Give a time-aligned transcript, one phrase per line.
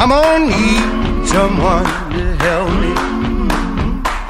[0.00, 2.94] I'm gonna need someone to help me.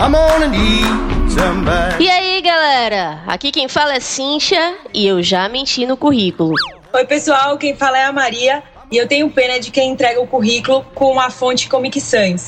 [0.00, 2.02] I'm gonna need somebody.
[2.02, 3.22] E aí, galera?
[3.24, 6.56] Aqui quem fala é Cíntia e eu já menti no currículo.
[6.92, 10.26] Oi, pessoal, quem fala é a Maria e eu tenho pena de quem entrega o
[10.26, 12.46] currículo com a fonte Comic Sans.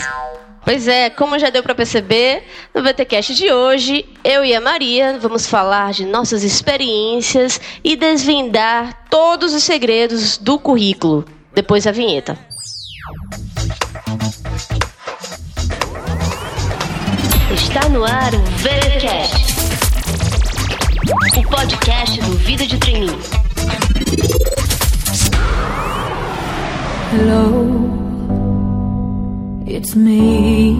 [0.64, 2.43] Pois é, como já deu para perceber,
[2.75, 9.07] no VTcast de hoje, eu e a Maria vamos falar de nossas experiências e desvendar
[9.09, 11.25] todos os segredos do currículo.
[11.54, 12.36] Depois da vinheta.
[17.53, 19.34] Está no ar o VTcast,
[21.36, 23.18] o podcast do Vida de Treininho.
[27.12, 27.67] Hello,
[29.67, 30.76] it's me.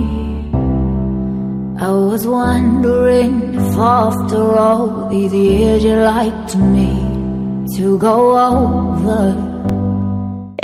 [1.79, 6.97] I was wondering if after all these years you'd like to me
[7.77, 9.72] to go over.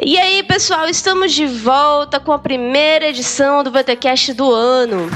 [0.05, 5.11] E aí, pessoal, estamos de volta com a primeira edição do VTcast do ano.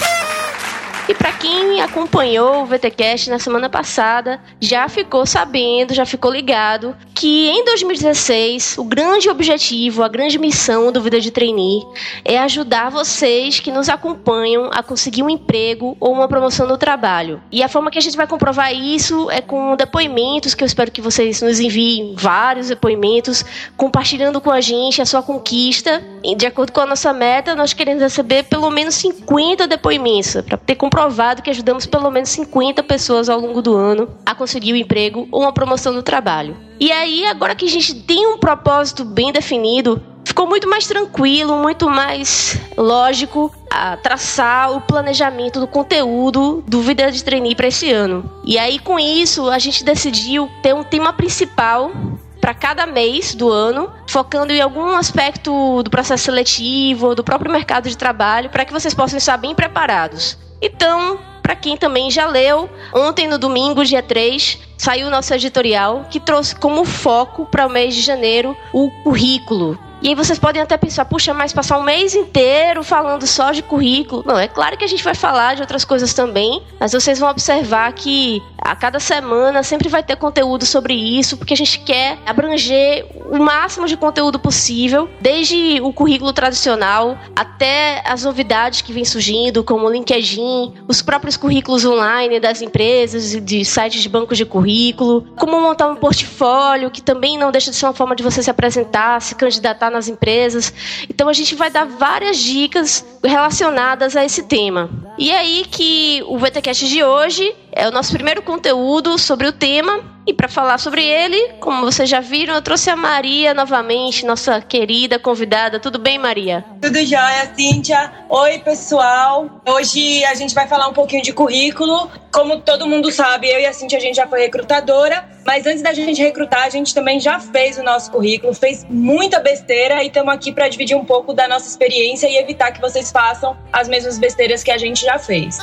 [1.09, 6.97] E para quem acompanhou o VTcast na semana passada, já ficou sabendo, já ficou ligado
[7.13, 11.83] que em 2016 o grande objetivo, a grande missão do Vida de Trainee
[12.25, 17.43] é ajudar vocês que nos acompanham a conseguir um emprego ou uma promoção no trabalho.
[17.51, 20.91] E a forma que a gente vai comprovar isso é com depoimentos, que eu espero
[20.91, 23.45] que vocês nos enviem vários depoimentos,
[23.77, 26.03] compartilhando com a gente a sua conquista.
[26.25, 30.57] E de acordo com a nossa meta, nós queremos receber pelo menos 50 depoimentos para
[30.57, 34.77] ter comprovado que ajudamos pelo menos 50 pessoas ao longo do ano a conseguir um
[34.77, 36.55] emprego ou uma promoção no trabalho.
[36.79, 41.57] E aí, agora que a gente tem um propósito bem definido, ficou muito mais tranquilo,
[41.57, 47.91] muito mais lógico a traçar o planejamento do conteúdo do Vida de Trainee para esse
[47.91, 48.31] ano.
[48.45, 51.91] E aí, com isso, a gente decidiu ter um tema principal
[52.39, 57.89] para cada mês do ano, focando em algum aspecto do processo seletivo, do próprio mercado
[57.89, 60.37] de trabalho, para que vocês possam estar bem preparados.
[60.63, 66.21] Então, para quem também já leu, ontem no domingo, dia 3, saiu nosso editorial que
[66.21, 69.77] trouxe como foco para o mês de janeiro o currículo.
[70.03, 73.63] E aí vocês podem até pensar, puxa, mas passar um mês inteiro falando só de
[73.63, 74.25] currículo.
[74.27, 77.31] Não, é claro que a gente vai falar de outras coisas também, mas vocês vão
[77.31, 82.19] observar que a cada semana sempre vai ter conteúdo sobre isso, porque a gente quer
[82.27, 89.05] abranger o máximo de conteúdo possível, desde o currículo tradicional até as novidades que vêm
[89.05, 94.45] surgindo, como o LinkedIn, os próprios currículos online das empresas, de sites de bancos de
[94.45, 98.43] currículo, como montar um portfólio, que também não deixa de ser uma forma de você
[98.43, 100.73] se apresentar, se candidatar nas empresas.
[101.09, 104.91] Então a gente vai dar várias dicas relacionadas a esse tema.
[105.19, 109.53] E é aí que o VTcast de hoje é o nosso primeiro conteúdo sobre o
[109.53, 110.13] tema.
[110.25, 114.61] E para falar sobre ele, como vocês já viram, eu trouxe a Maria novamente, nossa
[114.61, 115.81] querida convidada.
[115.81, 116.65] Tudo bem, Maria?
[116.81, 118.13] Tudo jóia, Cíntia.
[118.29, 119.61] Oi, pessoal.
[119.67, 122.09] Hoje a gente vai falar um pouquinho de currículo.
[122.33, 125.83] Como todo mundo sabe, eu e a Cíntia a gente já foi recrutadora, mas antes
[125.83, 130.07] da gente recrutar, a gente também já fez o nosso currículo, fez muita besteira e
[130.07, 133.89] estamos aqui para dividir um pouco da nossa experiência e evitar que vocês façam as
[133.89, 135.59] mesmas besteiras que a gente já fez.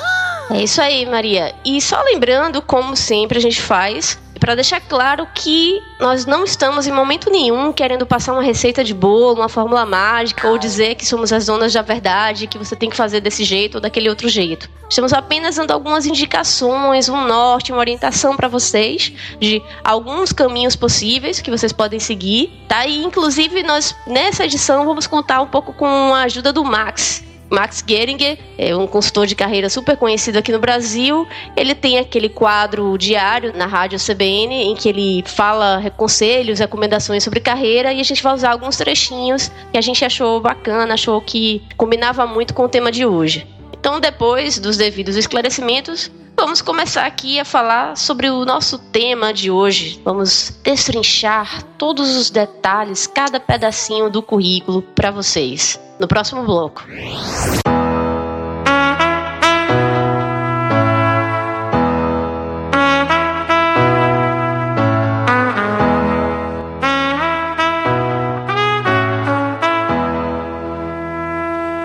[0.50, 1.54] É isso aí, Maria.
[1.64, 6.88] E só lembrando, como sempre a gente faz, para deixar claro que nós não estamos
[6.88, 11.06] em momento nenhum querendo passar uma receita de bolo, uma fórmula mágica ou dizer que
[11.06, 14.30] somos as donas da verdade, que você tem que fazer desse jeito ou daquele outro
[14.30, 14.70] jeito.
[14.90, 21.42] Estamos apenas dando algumas indicações, um norte, uma orientação para vocês de alguns caminhos possíveis
[21.42, 22.88] que vocês podem seguir, tá?
[22.88, 27.84] E inclusive nós nessa edição vamos contar um pouco com a ajuda do Max, Max
[27.86, 31.28] Geringer é um consultor de carreira super conhecido aqui no Brasil.
[31.56, 37.40] Ele tem aquele quadro diário na rádio CBN em que ele fala conselhos, recomendações sobre
[37.40, 41.64] carreira e a gente vai usar alguns trechinhos que a gente achou bacana, achou que
[41.76, 43.48] combinava muito com o tema de hoje.
[43.74, 49.50] Então, depois dos devidos esclarecimentos, vamos começar aqui a falar sobre o nosso tema de
[49.50, 50.02] hoje.
[50.04, 56.84] Vamos destrinchar todos os detalhes, cada pedacinho do currículo para vocês no próximo bloco.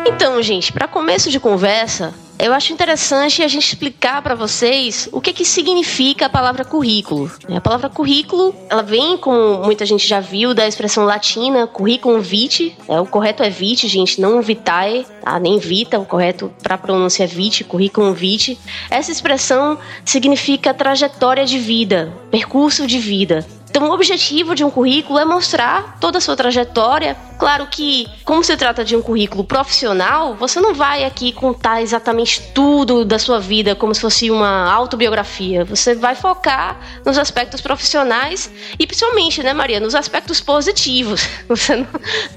[0.06, 5.20] Então, gente, para começo de conversa, eu acho interessante a gente explicar para vocês o
[5.20, 7.30] que que significa a palavra currículo.
[7.54, 12.76] A palavra currículo, ela vem, como muita gente já viu, da expressão latina curriculum vitae.
[12.88, 15.38] É, o correto é vitae, gente, não vitae, tá?
[15.38, 18.58] nem vita, o correto para pronúncia é vitae, curriculum vitae.
[18.90, 23.46] Essa expressão significa trajetória de vida, percurso de vida.
[23.74, 27.16] Então, o objetivo de um currículo é mostrar toda a sua trajetória.
[27.36, 32.40] Claro que, como se trata de um currículo profissional, você não vai aqui contar exatamente
[32.54, 35.64] tudo da sua vida como se fosse uma autobiografia.
[35.64, 38.48] Você vai focar nos aspectos profissionais
[38.78, 41.22] e, principalmente, né, Maria, nos aspectos positivos.
[41.50, 41.86] Você não,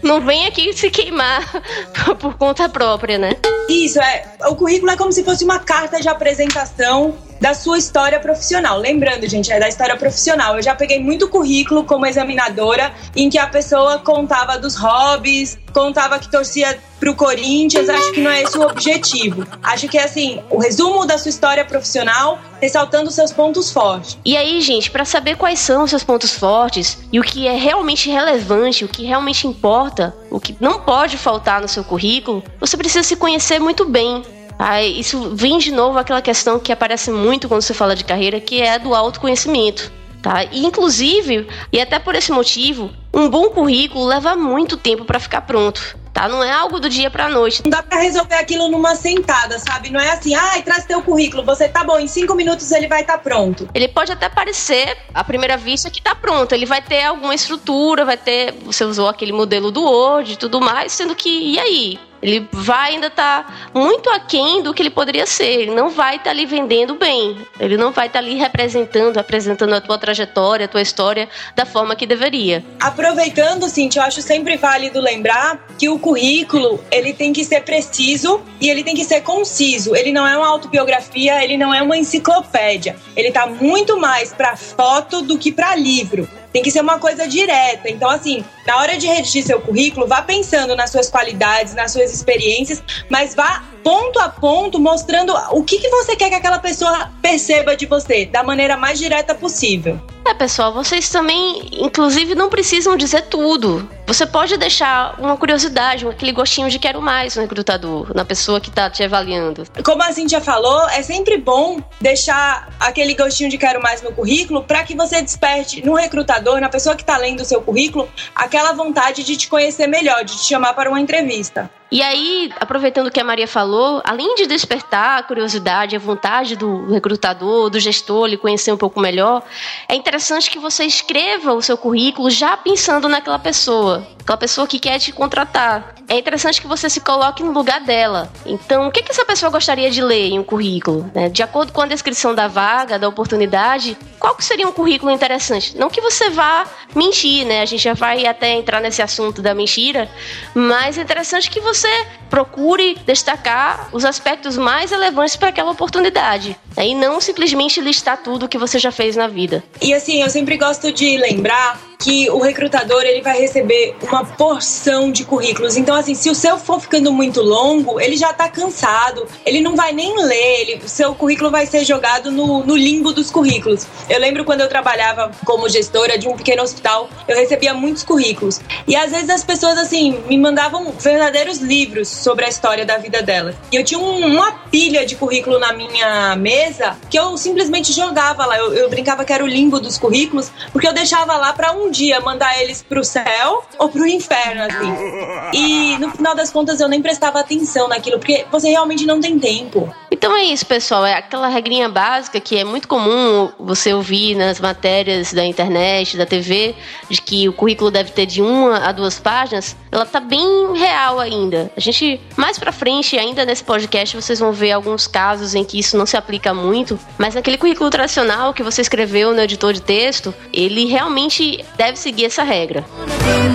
[0.01, 1.43] não vem aqui se queimar
[2.19, 3.33] por conta própria, né?
[3.69, 4.25] Isso, é.
[4.47, 8.79] O currículo é como se fosse uma carta de apresentação da sua história profissional.
[8.79, 10.55] Lembrando, gente, é da história profissional.
[10.55, 16.17] Eu já peguei muito currículo como examinadora em que a pessoa contava dos hobbies, contava
[16.19, 17.89] que torcia pro Corinthians.
[17.89, 19.45] Acho que não é esse o objetivo.
[19.61, 24.17] Acho que é assim, o resumo da sua história profissional, ressaltando seus pontos fortes.
[24.25, 27.55] E aí, gente, para saber quais são os seus pontos fortes e o que é
[27.55, 32.75] realmente relevante, o que realmente importa, o que não pode faltar no seu currículo, você
[32.75, 34.23] precisa se conhecer muito bem.
[34.59, 38.39] Aí, isso vem de novo aquela questão que aparece muito quando você fala de carreira,
[38.39, 39.91] que é do autoconhecimento.
[40.21, 40.43] Tá?
[40.45, 45.41] E, inclusive, e até por esse motivo, um bom currículo leva muito tempo para ficar
[45.41, 45.97] pronto.
[46.11, 46.27] Tá?
[46.27, 47.61] Não é algo do dia pra noite.
[47.63, 49.91] Não dá pra resolver aquilo numa sentada, sabe?
[49.91, 52.87] Não é assim, ai, ah, traz teu currículo, você tá bom, em cinco minutos ele
[52.87, 53.69] vai estar tá pronto.
[53.71, 56.53] Ele pode até parecer, à primeira vista, que tá pronto.
[56.53, 58.53] Ele vai ter alguma estrutura, vai ter.
[58.65, 61.99] Você usou aquele modelo do Word e tudo mais, sendo que, e aí?
[62.21, 65.61] Ele vai ainda estar tá muito aquém do que ele poderia ser.
[65.61, 67.37] Ele não vai estar tá ali vendendo bem.
[67.59, 71.65] Ele não vai estar tá ali representando, apresentando a tua trajetória, a tua história da
[71.65, 72.63] forma que deveria.
[72.79, 78.41] Aproveitando, Cintia, eu acho sempre válido lembrar que o currículo ele tem que ser preciso
[78.59, 79.95] e ele tem que ser conciso.
[79.95, 82.95] Ele não é uma autobiografia, ele não é uma enciclopédia.
[83.15, 86.27] Ele está muito mais para foto do que para livro.
[86.57, 87.87] Tem que ser uma coisa direta.
[87.87, 92.11] Então, assim, na hora de redigir seu currículo, vá pensando nas suas qualidades, nas suas
[92.11, 97.11] experiências, mas vá ponto a ponto mostrando o que, que você quer que aquela pessoa
[97.21, 100.01] perceba de você, da maneira mais direta possível.
[100.25, 103.87] É, pessoal, vocês também, inclusive, não precisam dizer tudo.
[104.07, 108.69] Você pode deixar uma curiosidade, aquele gostinho de quero mais no recrutador, na pessoa que
[108.69, 109.65] está te avaliando.
[109.83, 114.63] Como a Cintia falou, é sempre bom deixar aquele gostinho de quero mais no currículo
[114.63, 118.71] para que você desperte no recrutador, na pessoa que está lendo o seu currículo, aquela
[118.71, 121.69] vontade de te conhecer melhor, de te chamar para uma entrevista.
[121.89, 126.57] E aí, aproveitando o que a Maria falou, além de despertar a curiosidade, a vontade
[126.57, 129.41] do recrutador, do gestor, lhe conhecer um pouco melhor,
[129.87, 134.67] é interessante que você escreva o seu currículo já pensando naquela pessoa, pessoa aquela pessoa
[134.67, 135.95] que quer te contratar.
[136.05, 138.29] É interessante que você se coloque no lugar dela.
[138.45, 141.09] Então, o que, que essa pessoa gostaria de ler em um currículo?
[141.15, 141.29] Né?
[141.29, 145.77] De acordo com a descrição da vaga, da oportunidade, qual que seria um currículo interessante?
[145.77, 147.61] Não que você vá mentir, né?
[147.61, 150.09] A gente já vai até entrar nesse assunto da mentira,
[150.53, 151.87] mas é interessante que você
[152.29, 156.57] procure destacar os aspectos mais relevantes para aquela oportunidade.
[156.75, 156.87] Né?
[156.87, 159.63] E não simplesmente listar tudo que você já fez na vida.
[159.81, 165.11] E assim, eu sempre gosto de lembrar que o recrutador ele vai receber uma porção
[165.11, 165.77] de currículos.
[165.77, 169.75] Então, assim, se o seu for ficando muito longo, ele já tá cansado, ele não
[169.75, 173.85] vai nem ler, ele, seu currículo vai ser jogado no, no limbo dos currículos.
[174.09, 178.59] Eu lembro quando eu trabalhava como gestora de um pequeno hospital, eu recebia muitos currículos.
[178.87, 183.21] E às vezes as pessoas, assim, me mandavam verdadeiros livros sobre a história da vida
[183.21, 183.55] delas.
[183.71, 188.45] E eu tinha um, uma pilha de currículo na minha mesa que eu simplesmente jogava
[188.45, 188.57] lá.
[188.57, 191.91] Eu, eu brincava que era o limbo dos currículos, porque eu deixava lá para um
[191.91, 195.51] dia mandar eles pro céu ou pro inferno, assim.
[195.53, 199.37] E no final das contas eu nem prestava atenção naquilo, porque você realmente não tem
[199.39, 199.93] tempo.
[200.11, 201.05] Então é isso, pessoal.
[201.05, 206.25] É aquela regrinha básica que é muito comum você ouvir nas matérias da internet, da
[206.25, 206.75] TV,
[207.09, 209.75] de que o currículo deve ter de uma a duas páginas.
[209.91, 211.71] Ela tá bem real ainda.
[211.75, 215.79] A gente, mais pra frente, ainda nesse podcast, vocês vão ver alguns casos em que
[215.79, 216.99] isso não se aplica muito.
[217.17, 222.25] Mas naquele currículo tradicional que você escreveu no editor de texto, ele realmente deve seguir
[222.25, 222.83] essa regra.
[223.23, 223.49] Aí,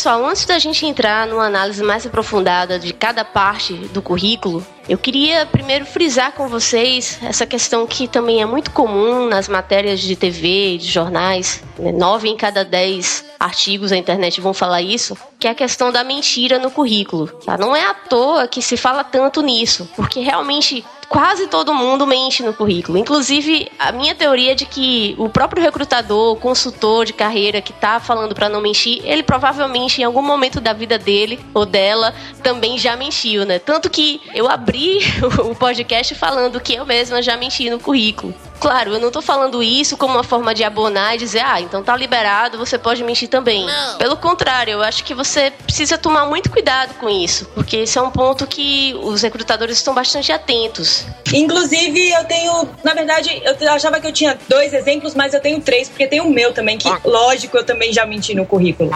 [0.00, 4.96] pessoal, antes da gente entrar numa análise mais aprofundada de cada parte do currículo, eu
[4.96, 10.16] queria primeiro frisar com vocês essa questão que também é muito comum nas matérias de
[10.16, 11.62] TV, de jornais.
[11.78, 11.92] Né?
[11.92, 16.02] Nove em cada dez artigos na internet vão falar isso, que é a questão da
[16.02, 17.26] mentira no currículo.
[17.44, 17.58] Tá?
[17.58, 22.40] Não é à toa que se fala tanto nisso, porque realmente quase todo mundo mente
[22.40, 22.96] no currículo.
[22.96, 27.98] Inclusive, a minha teoria é de que o próprio recrutador, consultor de carreira que tá
[27.98, 32.14] falando para não mentir, ele provavelmente em algum momento da vida dele ou dela
[32.44, 33.58] também já mentiu, né?
[33.58, 35.00] Tanto que eu abri
[35.44, 38.32] o podcast falando que eu mesma já menti no currículo.
[38.60, 41.82] Claro, eu não tô falando isso como uma forma de abonar e dizer, ah, então
[41.82, 43.64] tá liberado, você pode mentir também.
[43.64, 43.96] Não.
[43.96, 48.02] Pelo contrário, eu acho que você precisa tomar muito cuidado com isso, porque esse é
[48.02, 51.06] um ponto que os recrutadores estão bastante atentos.
[51.32, 55.58] Inclusive, eu tenho, na verdade, eu achava que eu tinha dois exemplos, mas eu tenho
[55.60, 58.90] três, porque tem o meu também, que, lógico, eu também já menti no currículo.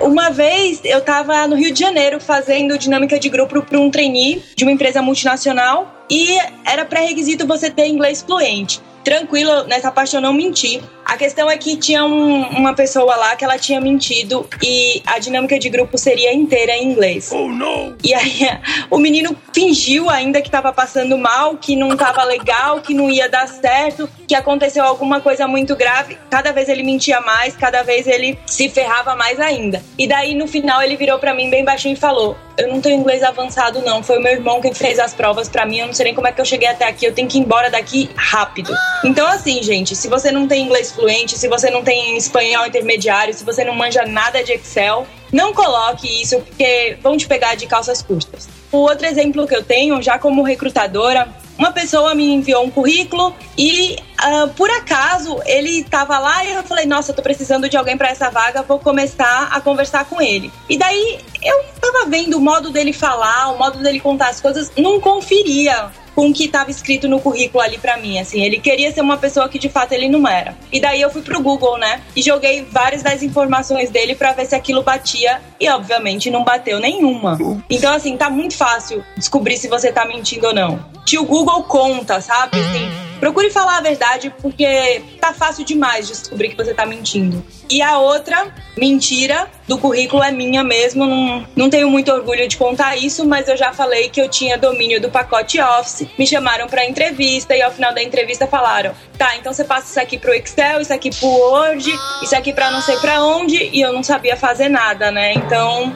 [0.00, 4.42] Uma vez eu tava no Rio de Janeiro fazendo dinâmica de grupo para um trainee
[4.56, 10.22] de uma empresa multinacional e era pré-requisito você ter inglês fluente tranquilo, nessa parte eu
[10.22, 10.82] não menti.
[11.04, 15.18] A questão é que tinha um, uma pessoa lá que ela tinha mentido e a
[15.18, 17.30] dinâmica de grupo seria inteira em inglês.
[17.32, 17.94] Oh, não!
[18.02, 18.40] E aí
[18.90, 23.28] o menino fingiu ainda que estava passando mal, que não estava legal, que não ia
[23.28, 26.16] dar certo, que aconteceu alguma coisa muito grave.
[26.30, 29.82] Cada vez ele mentia mais, cada vez ele se ferrava mais ainda.
[29.98, 33.00] E daí no final ele virou para mim bem baixinho e falou: eu não tenho
[33.00, 34.02] inglês avançado, não.
[34.02, 35.78] Foi o meu irmão quem fez as provas para mim.
[35.78, 37.04] Eu não sei nem como é que eu cheguei até aqui.
[37.04, 38.72] Eu tenho que ir embora daqui rápido.
[39.04, 43.34] Então, assim, gente, se você não tem inglês fluente, se você não tem espanhol intermediário,
[43.34, 47.66] se você não manja nada de Excel, não coloque isso, porque vão te pegar de
[47.66, 48.48] calças curtas.
[48.70, 53.34] O outro exemplo que eu tenho, já como recrutadora, uma pessoa me enviou um currículo
[53.56, 57.96] e uh, por acaso ele estava lá e eu falei, nossa, tô precisando de alguém
[57.96, 60.52] para essa vaga, vou começar a conversar com ele.
[60.68, 64.72] E daí eu estava vendo o modo dele falar, o modo dele contar as coisas,
[64.76, 68.92] não conferia com o que estava escrito no currículo ali para mim, assim, ele queria
[68.92, 70.56] ser uma pessoa que de fato ele não era.
[70.72, 74.46] E daí eu fui pro Google, né, e joguei várias das informações dele para ver
[74.46, 77.38] se aquilo batia e obviamente não bateu nenhuma.
[77.68, 80.84] Então assim, tá muito fácil descobrir se você tá mentindo ou não.
[81.04, 82.58] Tio Google conta, sabe?
[82.58, 82.88] Assim,
[83.18, 87.44] procure falar a verdade porque tá fácil demais descobrir que você tá mentindo.
[87.72, 92.58] E a outra mentira do currículo é minha mesmo, não, não tenho muito orgulho de
[92.58, 96.06] contar isso, mas eu já falei que eu tinha domínio do pacote Office.
[96.18, 100.00] Me chamaram para entrevista e ao final da entrevista falaram: "Tá, então você passa isso
[100.00, 101.90] aqui pro Excel, isso aqui pro Word,
[102.22, 105.32] isso aqui para não sei para onde" e eu não sabia fazer nada, né?
[105.32, 105.90] Então,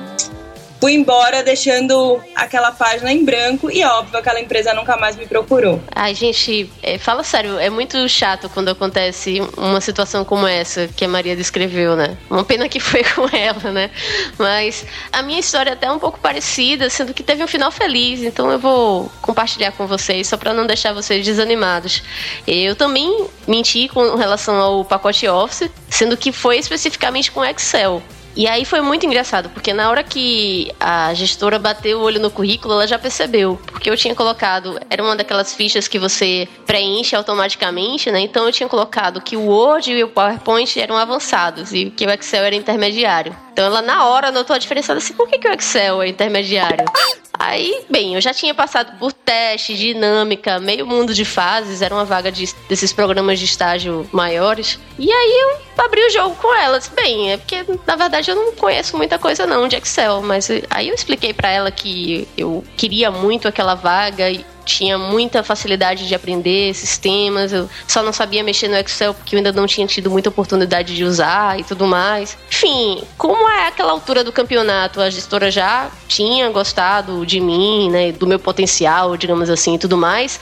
[0.81, 5.81] fui embora deixando aquela página em branco e óbvio aquela empresa nunca mais me procurou.
[5.95, 11.05] Ai, gente, é, fala sério, é muito chato quando acontece uma situação como essa que
[11.05, 12.17] a Maria descreveu, né?
[12.31, 13.91] Uma pena que foi com ela, né?
[14.39, 18.23] Mas a minha história é até um pouco parecida, sendo que teve um final feliz,
[18.23, 22.03] então eu vou compartilhar com vocês só para não deixar vocês desanimados.
[22.47, 28.03] Eu também menti com relação ao pacote Office, sendo que foi especificamente com Excel.
[28.37, 32.31] E aí foi muito engraçado, porque na hora que a gestora bateu o olho no
[32.31, 37.17] currículo, ela já percebeu, porque eu tinha colocado, era uma daquelas fichas que você preenche
[37.17, 38.21] automaticamente, né?
[38.21, 42.11] Então eu tinha colocado que o Word e o PowerPoint eram avançados e que o
[42.11, 43.35] Excel era intermediário.
[43.53, 46.85] Então ela na hora notou a diferença assim, por que, que o Excel é intermediário?
[47.39, 52.05] Aí, bem, eu já tinha passado por teste, dinâmica, meio mundo de fases, era uma
[52.05, 54.79] vaga de, desses programas de estágio maiores.
[54.99, 55.33] E aí
[55.77, 56.79] eu abri o jogo com ela.
[56.79, 60.49] Disse, bem, é porque na verdade eu não conheço muita coisa não de Excel, mas
[60.71, 66.07] aí eu expliquei para ela que eu queria muito aquela vaga e tinha muita facilidade
[66.07, 69.87] de aprender sistemas, eu só não sabia mexer no Excel porque eu ainda não tinha
[69.87, 72.37] tido muita oportunidade de usar e tudo mais.
[72.51, 78.13] Enfim, como é aquela altura do campeonato, a gestora já tinha gostado de mim, né,
[78.13, 80.41] do meu potencial, digamos assim, e tudo mais,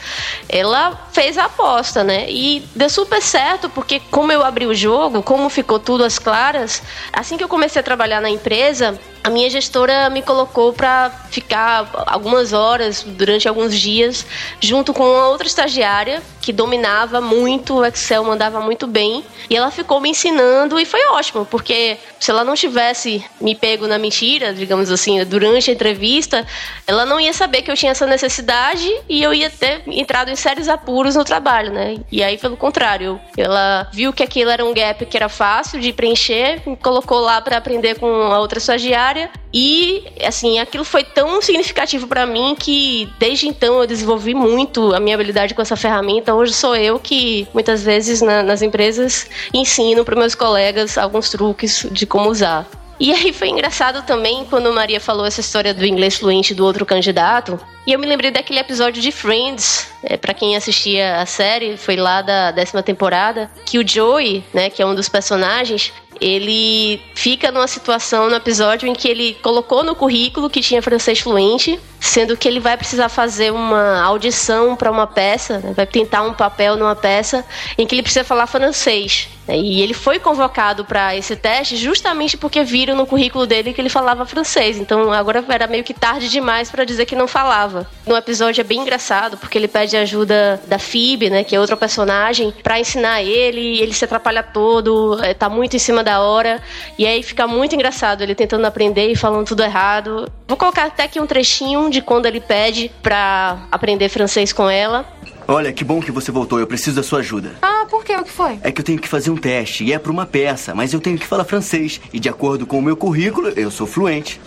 [0.49, 2.27] ela fez a aposta, né?
[2.31, 6.83] E deu super certo, porque como eu abri o jogo, como ficou tudo às claras,
[7.13, 11.91] assim que eu comecei a trabalhar na empresa, a minha gestora me colocou para ficar
[12.07, 14.27] algumas horas durante alguns dias
[14.61, 19.99] junto com outra estagiária que dominava muito o Excel, mandava muito bem, e ela ficou
[19.99, 24.91] me ensinando e foi ótimo, porque se ela não tivesse me pego na mentira, digamos
[24.91, 26.47] assim, durante a entrevista,
[26.87, 30.37] ela não ia saber que eu tinha essa necessidade e eu ia ter entrado em
[30.37, 31.97] sérios apuros no trabalho, né?
[32.13, 35.95] E aí, pelo contrário, ela viu que aquilo era um gap que era fácil de
[35.95, 39.14] preencher, me colocou lá para aprender com a outra estagiária
[39.53, 45.01] e assim, aquilo foi tão significativo para mim que desde então eu desenvolvi muito a
[45.01, 50.05] minha habilidade com essa ferramenta hoje sou eu que muitas vezes na, nas empresas ensino
[50.05, 52.67] para meus colegas alguns truques de como usar.
[52.99, 56.87] E aí foi engraçado também quando Maria falou essa história do inglês fluente do outro
[56.87, 57.59] candidato.
[57.87, 61.97] E eu me lembrei daquele episódio de Friends, é, para quem assistia a série, foi
[61.97, 67.51] lá da décima temporada, que o Joey, né, que é um dos personagens, ele fica
[67.51, 72.37] numa situação no episódio em que ele colocou no currículo que tinha francês fluente, sendo
[72.37, 75.73] que ele vai precisar fazer uma audição para uma peça, né?
[75.75, 77.45] vai tentar um papel numa peça
[77.79, 79.29] em que ele precisa falar francês.
[79.47, 79.59] Né?
[79.59, 83.89] E ele foi convocado para esse teste justamente porque viram no currículo dele que ele
[83.89, 84.77] falava francês.
[84.79, 87.89] Então agora era meio que tarde demais para dizer que não falava.
[88.07, 91.77] No episódio é bem engraçado porque ele pede ajuda da Phoebe, né, que é outra
[91.77, 93.81] personagem, para ensinar ele.
[93.81, 96.63] Ele se atrapalha todo, é, tá muito em cima da hora
[96.99, 100.31] e aí fica muito engraçado ele tentando aprender e falando tudo errado.
[100.47, 105.07] Vou colocar até aqui um trechinho de quando ele pede para aprender francês com ela.
[105.47, 106.59] Olha, que bom que você voltou.
[106.59, 107.53] Eu preciso da sua ajuda.
[107.63, 108.17] Ah, por quê?
[108.17, 108.59] O que foi?
[108.63, 111.01] É que eu tenho que fazer um teste e é para uma peça, mas eu
[111.01, 112.01] tenho que falar francês.
[112.13, 114.41] E de acordo com o meu currículo, eu sou fluente.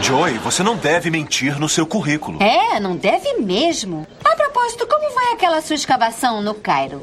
[0.00, 2.42] Joy, você não deve mentir no seu currículo.
[2.42, 4.06] É, não deve mesmo.
[4.24, 7.02] A propósito, como vai aquela sua escavação no Cairo?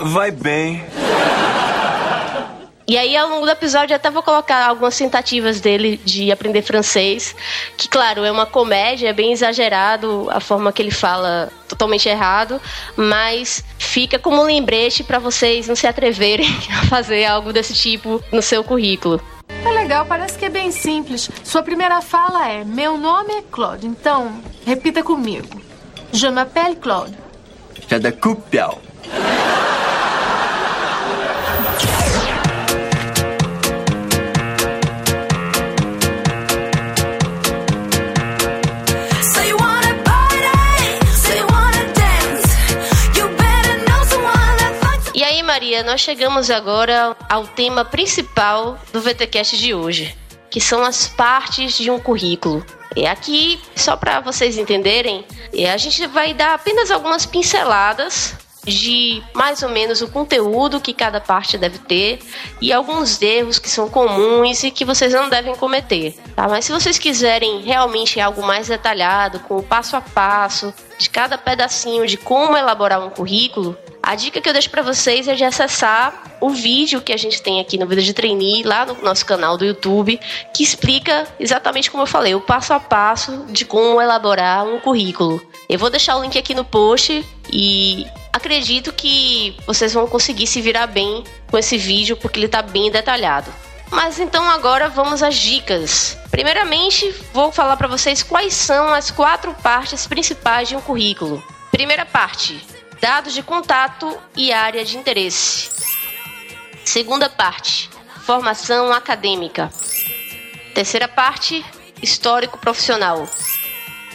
[0.00, 0.82] Vai bem.
[2.86, 6.60] E aí, ao longo do episódio, eu até vou colocar algumas tentativas dele de aprender
[6.60, 7.34] francês.
[7.78, 12.60] Que, claro, é uma comédia, é bem exagerado a forma que ele fala totalmente errado,
[12.94, 16.46] mas fica como um lembrete para vocês não se atreverem
[16.78, 19.18] a fazer algo desse tipo no seu currículo.
[19.64, 21.30] É legal, parece que é bem simples.
[21.42, 25.62] Sua primeira fala é: Meu nome é Claude, então repita comigo.
[26.12, 27.16] Je m'appelle Claude.
[27.88, 28.78] Já da Cupel.
[45.74, 50.16] Maria, nós chegamos agora ao tema principal do VTcast de hoje,
[50.48, 52.64] que são as partes de um currículo.
[52.94, 55.24] E aqui, só para vocês entenderem,
[55.72, 61.20] a gente vai dar apenas algumas pinceladas de mais ou menos o conteúdo que cada
[61.20, 62.18] parte deve ter
[62.60, 66.48] e alguns erros que são comuns e que vocês não devem cometer, tá?
[66.48, 71.36] Mas se vocês quiserem realmente algo mais detalhado, com o passo a passo de cada
[71.36, 75.44] pedacinho de como elaborar um currículo, a dica que eu deixo para vocês é de
[75.44, 79.24] acessar o vídeo que a gente tem aqui no Vida de Trainee, lá no nosso
[79.24, 80.20] canal do YouTube,
[80.54, 85.40] que explica exatamente como eu falei, o passo a passo de como elaborar um currículo.
[85.68, 90.60] Eu vou deixar o link aqui no post e acredito que vocês vão conseguir se
[90.60, 93.48] virar bem com esse vídeo porque ele está bem detalhado.
[93.92, 96.18] Mas então agora vamos às dicas.
[96.32, 101.40] Primeiramente, vou falar para vocês quais são as quatro partes principais de um currículo.
[101.70, 102.60] Primeira parte:
[103.00, 105.70] dados de contato e área de interesse.
[106.84, 107.88] Segunda parte,
[108.26, 109.72] formação acadêmica.
[110.74, 111.64] Terceira parte,
[112.02, 113.28] histórico profissional.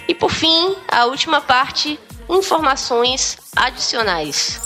[0.10, 1.98] E por fim, a última parte,
[2.30, 4.60] informações adicionais.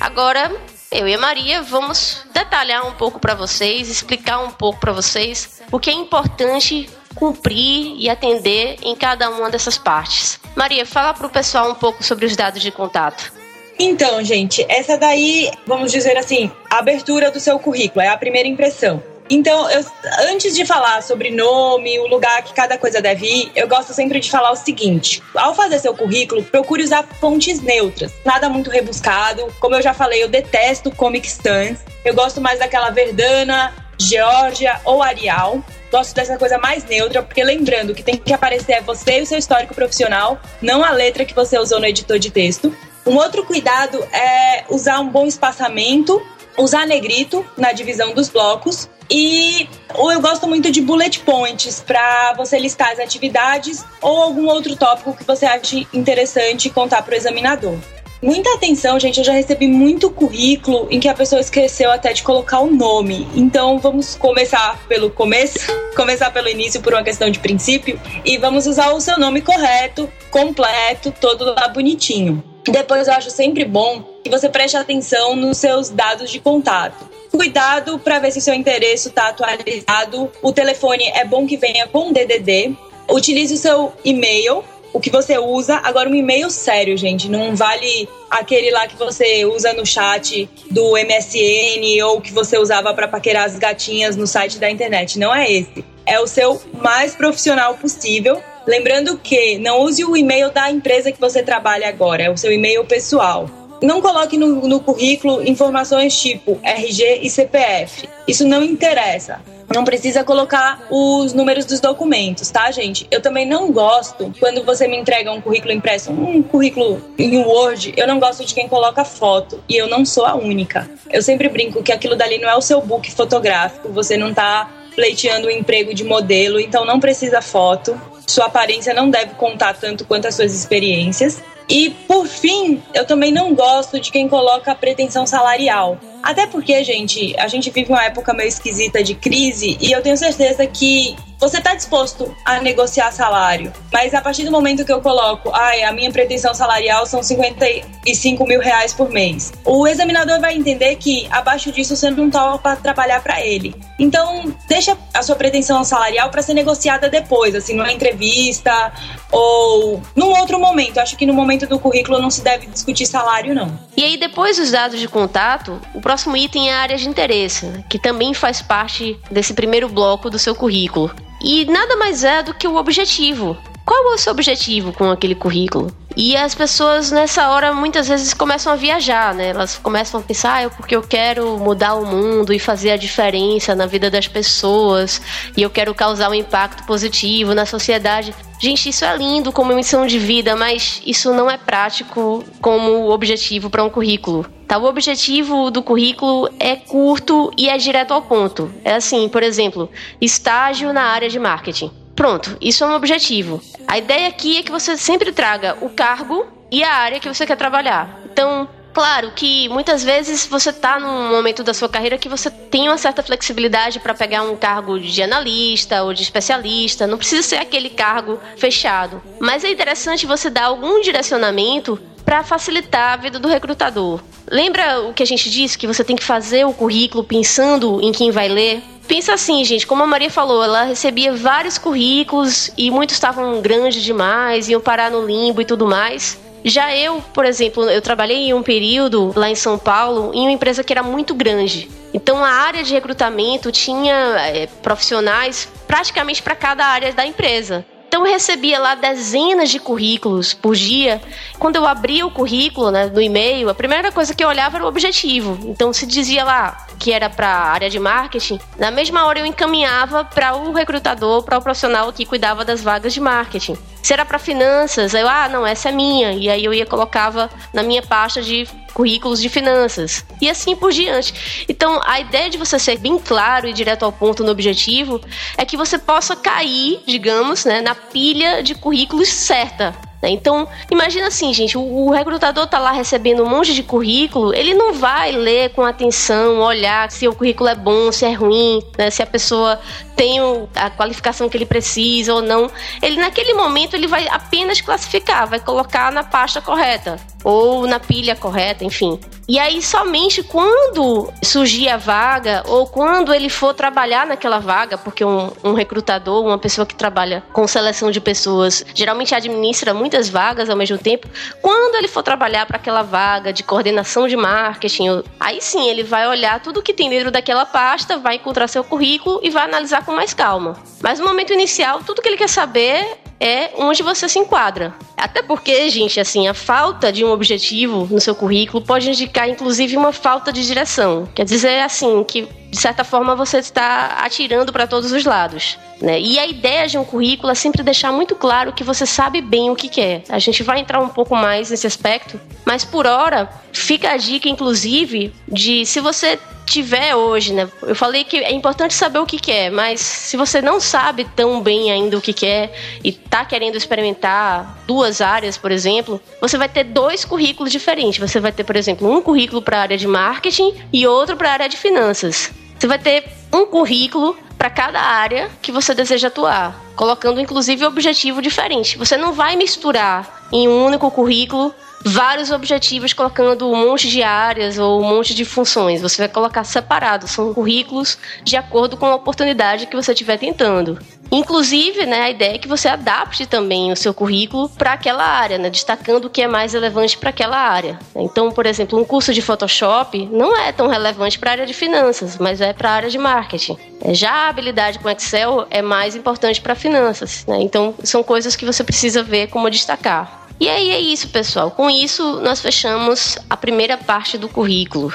[0.00, 0.50] Agora,
[0.90, 5.62] eu e a Maria vamos detalhar um pouco para vocês, explicar um pouco para vocês
[5.70, 10.40] o que é importante cumprir e atender em cada uma dessas partes.
[10.56, 13.32] Maria, fala para o pessoal um pouco sobre os dados de contato.
[13.78, 18.48] Então, gente, essa daí, vamos dizer assim, a abertura do seu currículo, é a primeira
[18.48, 19.02] impressão.
[19.34, 19.82] Então, eu,
[20.28, 24.20] antes de falar sobre nome, o lugar que cada coisa deve ir, eu gosto sempre
[24.20, 29.50] de falar o seguinte: ao fazer seu currículo, procure usar fontes neutras, nada muito rebuscado.
[29.58, 31.78] Como eu já falei, eu detesto Comic Sans.
[32.04, 35.64] Eu gosto mais daquela Verdana, Georgia ou Arial.
[35.90, 39.26] Gosto dessa coisa mais neutra, porque lembrando que tem que aparecer é você e o
[39.26, 42.76] seu histórico profissional, não a letra que você usou no editor de texto.
[43.06, 46.20] Um outro cuidado é usar um bom espaçamento,
[46.56, 52.58] usar negrito na divisão dos blocos e eu gosto muito de bullet points para você
[52.58, 57.78] listar as atividades ou algum outro tópico que você ache interessante contar para o examinador.
[58.22, 59.18] Muita atenção, gente.
[59.18, 63.26] Eu já recebi muito currículo em que a pessoa esqueceu até de colocar o nome.
[63.34, 65.58] Então vamos começar pelo começo,
[65.96, 70.08] começar pelo início por uma questão de princípio e vamos usar o seu nome correto,
[70.30, 72.40] completo, todo lá bonitinho.
[72.62, 77.10] Depois eu acho sempre bom que você preste atenção nos seus dados de contato.
[77.28, 80.30] Cuidado para ver se seu endereço está atualizado.
[80.40, 82.76] O telefone é bom que venha com DDD.
[83.10, 85.80] Utilize o seu e-mail o que você usa.
[85.82, 87.28] Agora, um e-mail sério, gente.
[87.28, 92.92] Não vale aquele lá que você usa no chat do MSN ou que você usava
[92.94, 95.18] para paquerar as gatinhas no site da internet.
[95.18, 95.84] Não é esse.
[96.04, 98.42] É o seu mais profissional possível.
[98.66, 102.52] Lembrando que não use o e-mail da empresa que você trabalha agora, é o seu
[102.52, 103.48] e-mail pessoal.
[103.82, 108.08] Não coloque no, no currículo informações tipo RG e CPF.
[108.28, 109.40] Isso não interessa.
[109.74, 113.06] Não precisa colocar os números dos documentos, tá, gente?
[113.10, 117.94] Eu também não gosto quando você me entrega um currículo impresso, um currículo em Word,
[117.96, 120.88] eu não gosto de quem coloca foto e eu não sou a única.
[121.10, 124.70] Eu sempre brinco que aquilo dali não é o seu book fotográfico, você não tá
[124.94, 127.98] pleiteando um emprego de modelo, então não precisa foto.
[128.26, 131.42] Sua aparência não deve contar tanto quanto as suas experiências.
[131.68, 135.98] E, por fim, eu também não gosto de quem coloca a pretensão salarial.
[136.22, 140.16] Até porque, gente, a gente vive uma época meio esquisita de crise e eu tenho
[140.16, 145.00] certeza que você está disposto a negociar salário, mas a partir do momento que eu
[145.00, 150.54] coloco, ai, a minha pretensão salarial são 55 mil reais por mês, o examinador vai
[150.54, 153.74] entender que abaixo disso você não está para trabalhar para ele.
[153.98, 158.92] Então, deixa a sua pretensão salarial para ser negociada depois, assim, numa entrevista
[159.30, 160.98] ou num outro momento.
[160.98, 163.76] Acho que no momento do currículo não se deve discutir salário, não.
[163.96, 167.66] E aí, depois dos dados de contato, o próximo item é a área de interesse,
[167.88, 171.10] que também faz parte desse primeiro bloco do seu currículo.
[171.42, 173.56] E nada mais é do que o objetivo.
[173.84, 175.92] Qual é o seu objetivo com aquele currículo?
[176.16, 179.48] E as pessoas nessa hora muitas vezes começam a viajar, né?
[179.48, 182.96] Elas começam a pensar, ah, é porque eu quero mudar o mundo e fazer a
[182.96, 185.22] diferença na vida das pessoas,
[185.56, 188.34] e eu quero causar um impacto positivo na sociedade.
[188.60, 193.70] Gente, isso é lindo como missão de vida, mas isso não é prático como objetivo
[193.70, 194.46] para um currículo.
[194.68, 194.78] Tá?
[194.78, 198.70] O objetivo do currículo é curto e é direto ao ponto.
[198.84, 199.90] É assim, por exemplo,
[200.20, 202.01] estágio na área de marketing.
[202.14, 203.62] Pronto, isso é um objetivo.
[203.86, 207.46] A ideia aqui é que você sempre traga o cargo e a área que você
[207.46, 208.20] quer trabalhar.
[208.24, 212.88] Então, Claro que muitas vezes você está num momento da sua carreira que você tem
[212.88, 217.56] uma certa flexibilidade para pegar um cargo de analista ou de especialista, não precisa ser
[217.56, 219.22] aquele cargo fechado.
[219.40, 224.20] Mas é interessante você dar algum direcionamento para facilitar a vida do recrutador.
[224.50, 228.12] Lembra o que a gente disse que você tem que fazer o currículo pensando em
[228.12, 228.82] quem vai ler?
[229.06, 234.02] Pensa assim, gente, como a Maria falou, ela recebia vários currículos e muitos estavam grandes
[234.02, 236.38] demais, iam parar no limbo e tudo mais.
[236.64, 240.52] Já eu, por exemplo, eu trabalhei em um período lá em São Paulo em uma
[240.52, 241.90] empresa que era muito grande.
[242.14, 247.84] Então a área de recrutamento tinha é, profissionais praticamente para cada área da empresa.
[248.12, 251.18] Então eu recebia lá dezenas de currículos por dia.
[251.58, 254.84] Quando eu abria o currículo né, no e-mail, a primeira coisa que eu olhava era
[254.84, 255.58] o objetivo.
[255.66, 259.46] Então se dizia lá que era para a área de marketing, na mesma hora eu
[259.46, 263.78] encaminhava para o recrutador, para o profissional que cuidava das vagas de marketing.
[264.02, 266.32] Se era para finanças, eu, ah, não, essa é minha.
[266.32, 270.92] E aí eu ia colocava na minha pasta de currículos de finanças e assim por
[270.92, 271.64] diante.
[271.68, 275.20] Então, a ideia de você ser bem claro e direto ao ponto no objetivo
[275.56, 279.94] é que você possa cair, digamos, né, na pilha de currículos certa.
[280.22, 280.30] Né?
[280.30, 284.94] Então, imagina assim, gente, o, recrutador tá lá recebendo um monte de currículo, ele não
[284.94, 289.10] vai ler com atenção, olhar se o currículo é bom, se é ruim, né?
[289.10, 289.80] se a pessoa
[290.14, 290.38] tem
[290.76, 292.70] a qualificação que ele precisa ou não.
[293.02, 298.36] Ele naquele momento ele vai apenas classificar, vai colocar na pasta correta ou na pilha
[298.36, 299.18] correta, enfim.
[299.48, 305.24] E aí, somente quando surgir a vaga ou quando ele for trabalhar naquela vaga, porque
[305.24, 310.70] um, um recrutador, uma pessoa que trabalha com seleção de pessoas, geralmente administra muitas vagas
[310.70, 311.28] ao mesmo tempo,
[311.60, 316.28] quando ele for trabalhar para aquela vaga de coordenação de marketing, aí sim ele vai
[316.28, 320.12] olhar tudo que tem dentro daquela pasta, vai encontrar seu currículo e vai analisar com
[320.12, 320.76] mais calma.
[321.02, 324.94] Mas no momento inicial, tudo que ele quer saber é onde você se enquadra.
[325.16, 329.96] Até porque, gente, assim, a falta de um objetivo no seu currículo pode indicar, inclusive,
[329.96, 331.28] uma falta de direção.
[331.34, 335.78] Quer dizer, assim, que de certa forma você está atirando para todos os lados.
[336.00, 336.18] Né?
[336.18, 339.70] E a ideia de um currículo é sempre deixar muito claro que você sabe bem
[339.70, 340.22] o que quer.
[340.28, 344.48] A gente vai entrar um pouco mais nesse aspecto, mas por hora fica a dica,
[344.48, 347.68] inclusive, de se você tiver hoje, né?
[347.82, 351.60] Eu falei que é importante saber o que quer, mas se você não sabe tão
[351.60, 352.72] bem ainda o que quer
[353.02, 358.18] e tá querendo experimentar duas áreas, por exemplo, você vai ter dois currículos diferentes.
[358.18, 361.50] Você vai ter, por exemplo, um currículo para a área de marketing e outro para
[361.50, 362.50] a área de finanças.
[362.78, 368.40] Você vai ter um currículo para cada área que você deseja atuar, colocando inclusive objetivo
[368.40, 368.96] diferente.
[368.96, 374.78] Você não vai misturar em um único currículo vários objetivos colocando um monte de áreas
[374.78, 376.02] ou um monte de funções.
[376.02, 380.98] Você vai colocar separado, são currículos de acordo com a oportunidade que você estiver tentando.
[381.34, 385.56] Inclusive, né, a ideia é que você adapte também o seu currículo para aquela área,
[385.56, 387.98] né, destacando o que é mais relevante para aquela área.
[388.14, 391.72] Então, por exemplo, um curso de Photoshop não é tão relevante para a área de
[391.72, 393.78] finanças, mas é para a área de marketing.
[394.10, 397.46] Já a habilidade com Excel é mais importante para finanças.
[397.46, 397.62] Né?
[397.62, 400.41] Então, são coisas que você precisa ver como destacar.
[400.62, 401.72] E aí é isso, pessoal.
[401.72, 405.12] Com isso, nós fechamos a primeira parte do currículo.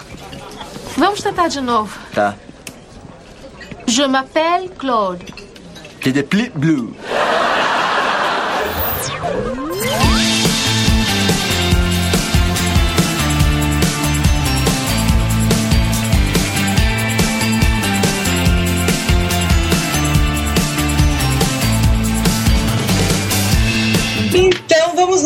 [0.97, 1.97] Vamos tentar de novo.
[2.13, 2.35] Tá.
[3.85, 5.33] Je m'appelle Claude.
[6.01, 6.93] Que de pli blue.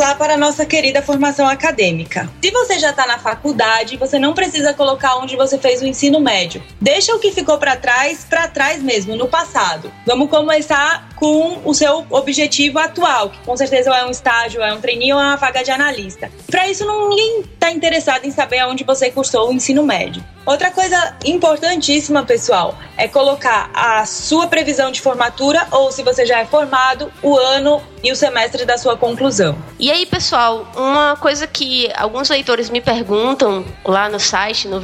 [0.02, 2.28] Lá para a nossa querida formação acadêmica.
[2.44, 6.20] Se você já está na faculdade, você não precisa colocar onde você fez o ensino
[6.20, 6.64] médio.
[6.82, 9.92] Deixa o que ficou para trás, para trás mesmo, no passado.
[10.08, 14.82] Vamos começar com o seu objetivo atual, que com certeza é um estágio, é um
[14.82, 16.32] treininho é uma vaga de analista.
[16.50, 20.24] Para isso, ninguém está interessado em saber onde você cursou o ensino médio.
[20.44, 26.40] Outra coisa importantíssima, pessoal, é colocar a sua previsão de formatura ou, se você já
[26.40, 29.56] é formado, o ano e o semestre da sua conclusão.
[29.80, 34.80] E aí, pessoal, uma coisa que alguns leitores me perguntam lá no site, no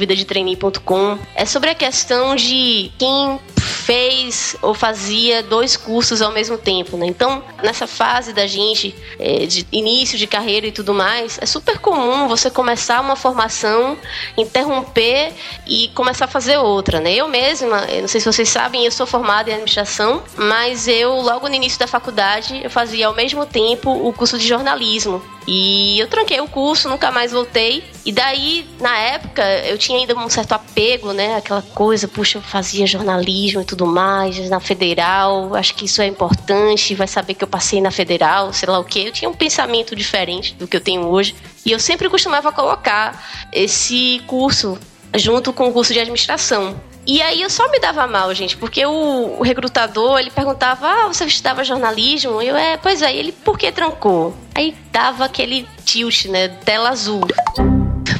[1.34, 7.06] é sobre a questão de quem fez ou fazia dois cursos ao mesmo tempo, né?
[7.06, 11.78] Então, nessa fase da gente, é, de início de carreira e tudo mais, é super
[11.78, 13.96] comum você começar uma formação,
[14.36, 15.32] interromper
[15.66, 17.14] e começar a fazer outra, né?
[17.14, 21.48] Eu mesma, não sei se vocês sabem, eu sou formada em administração, mas eu, logo
[21.48, 25.22] no início da faculdade, eu fazia ao mesmo tempo o curso de jornalismo.
[25.50, 27.82] E eu tranquei o curso, nunca mais voltei.
[28.04, 31.36] E daí, na época, eu tinha ainda um certo apego, né?
[31.36, 36.06] Aquela coisa, puxa, eu fazia jornalismo e tudo mais, na federal, acho que isso é
[36.06, 39.04] importante, vai saber que eu passei na federal, sei lá o quê.
[39.06, 41.34] Eu tinha um pensamento diferente do que eu tenho hoje.
[41.64, 44.78] E eu sempre costumava colocar esse curso
[45.14, 46.78] junto com o curso de administração.
[47.10, 51.24] E aí eu só me dava mal, gente, porque o, recrutador, ele perguntava, ah, você
[51.24, 52.42] estudava jornalismo?
[52.42, 54.36] Eu, é, pois é, ele, por que trancou?
[54.54, 57.22] Aí dava aquele tilt, né, tela azul.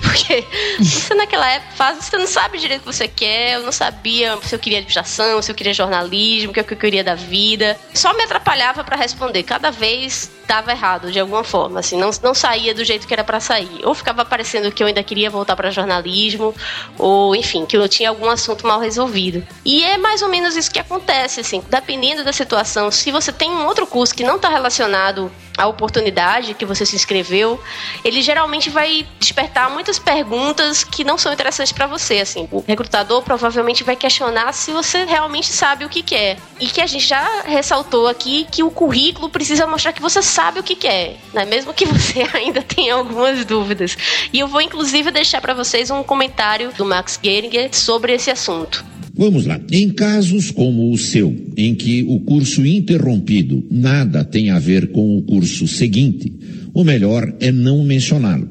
[0.08, 0.44] Porque
[0.78, 4.54] você naquela época você não sabe direito o que você quer, eu não sabia se
[4.54, 7.78] eu queria administração, se eu queria jornalismo, o que eu queria da vida.
[7.92, 9.42] Só me atrapalhava para responder.
[9.42, 13.22] Cada vez estava errado de alguma forma, assim, não, não saía do jeito que era
[13.22, 13.80] para sair.
[13.84, 16.54] Ou ficava parecendo que eu ainda queria voltar para jornalismo,
[16.96, 19.46] ou enfim, que eu tinha algum assunto mal resolvido.
[19.62, 22.90] E é mais ou menos isso que acontece, assim, dependendo da situação.
[22.90, 26.94] Se você tem um outro curso que não está relacionado à oportunidade que você se
[26.94, 27.60] inscreveu,
[28.04, 32.48] ele geralmente vai despertar muitas perguntas que não são interessantes para você, assim.
[32.52, 36.38] O recrutador provavelmente vai questionar se você realmente sabe o que quer.
[36.60, 40.60] E que a gente já ressaltou aqui que o currículo precisa mostrar que você sabe
[40.60, 41.44] o que quer, né?
[41.44, 43.96] Mesmo que você ainda tenha algumas dúvidas.
[44.32, 48.97] E eu vou inclusive deixar para vocês um comentário do Max Geringer sobre esse assunto.
[49.18, 49.60] Vamos lá.
[49.72, 55.18] Em casos como o seu, em que o curso interrompido nada tem a ver com
[55.18, 56.32] o curso seguinte,
[56.72, 58.48] o melhor é não mencioná-lo.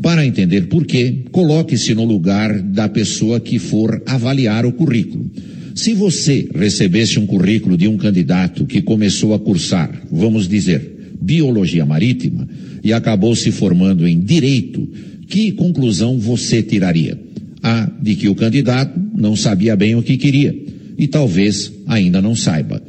[0.00, 5.28] Para entender por quê, coloque-se no lugar da pessoa que for avaliar o currículo.
[5.74, 11.84] Se você recebesse um currículo de um candidato que começou a cursar, vamos dizer, biologia
[11.84, 12.48] marítima
[12.84, 14.88] e acabou se formando em direito,
[15.26, 17.25] que conclusão você tiraria?
[17.62, 20.54] A de que o candidato não sabia bem o que queria
[20.98, 22.82] e talvez ainda não saiba.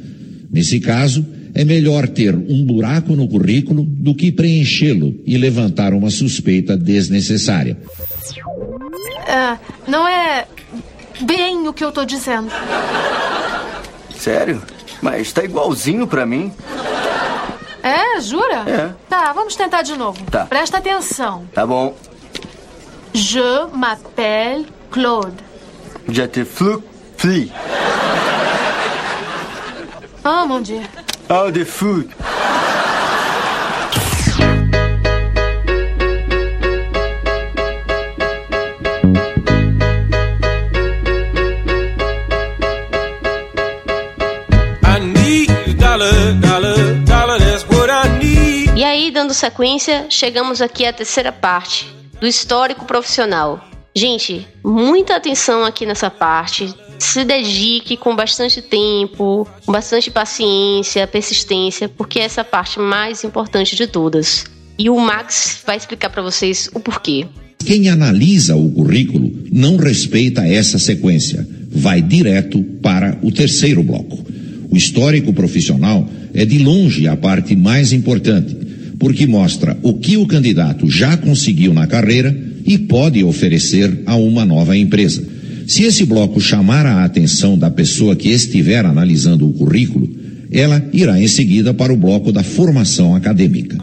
[0.50, 6.10] Nesse caso, é melhor ter um buraco no currículo do que preenchê-lo e levantar uma
[6.10, 7.76] suspeita desnecessária.
[9.26, 10.46] É, não é
[11.20, 12.48] bem o que eu tô dizendo.
[14.16, 14.62] Sério?
[15.02, 16.50] Mas tá igualzinho pra mim.
[17.82, 18.64] É, jura?
[18.66, 18.90] É.
[19.08, 20.22] Tá, vamos tentar de novo.
[20.30, 20.46] Tá.
[20.46, 21.44] Presta atenção.
[21.54, 21.96] Tá bom.
[23.20, 25.34] Je m'appelle Claude.
[26.08, 26.80] Já te flu,
[27.16, 27.50] fli.
[30.22, 30.80] Ah, mon Dieu.
[31.28, 32.08] Ah, de food.
[48.76, 53.68] E aí, dando sequência, chegamos aqui à terceira parte do histórico profissional.
[53.94, 56.72] Gente, muita atenção aqui nessa parte.
[56.98, 63.76] Se dedique com bastante tempo, com bastante paciência, persistência, porque é essa parte mais importante
[63.76, 64.44] de todas.
[64.78, 67.26] E o Max vai explicar para vocês o porquê.
[67.58, 74.24] Quem analisa o currículo não respeita essa sequência, vai direto para o terceiro bloco.
[74.70, 78.56] O histórico profissional é de longe a parte mais importante,
[78.98, 82.34] porque mostra o que o candidato já conseguiu na carreira
[82.66, 85.26] e pode oferecer a uma nova empresa.
[85.66, 90.08] Se esse bloco chamar a atenção da pessoa que estiver analisando o currículo,
[90.50, 93.76] ela irá em seguida para o bloco da formação acadêmica.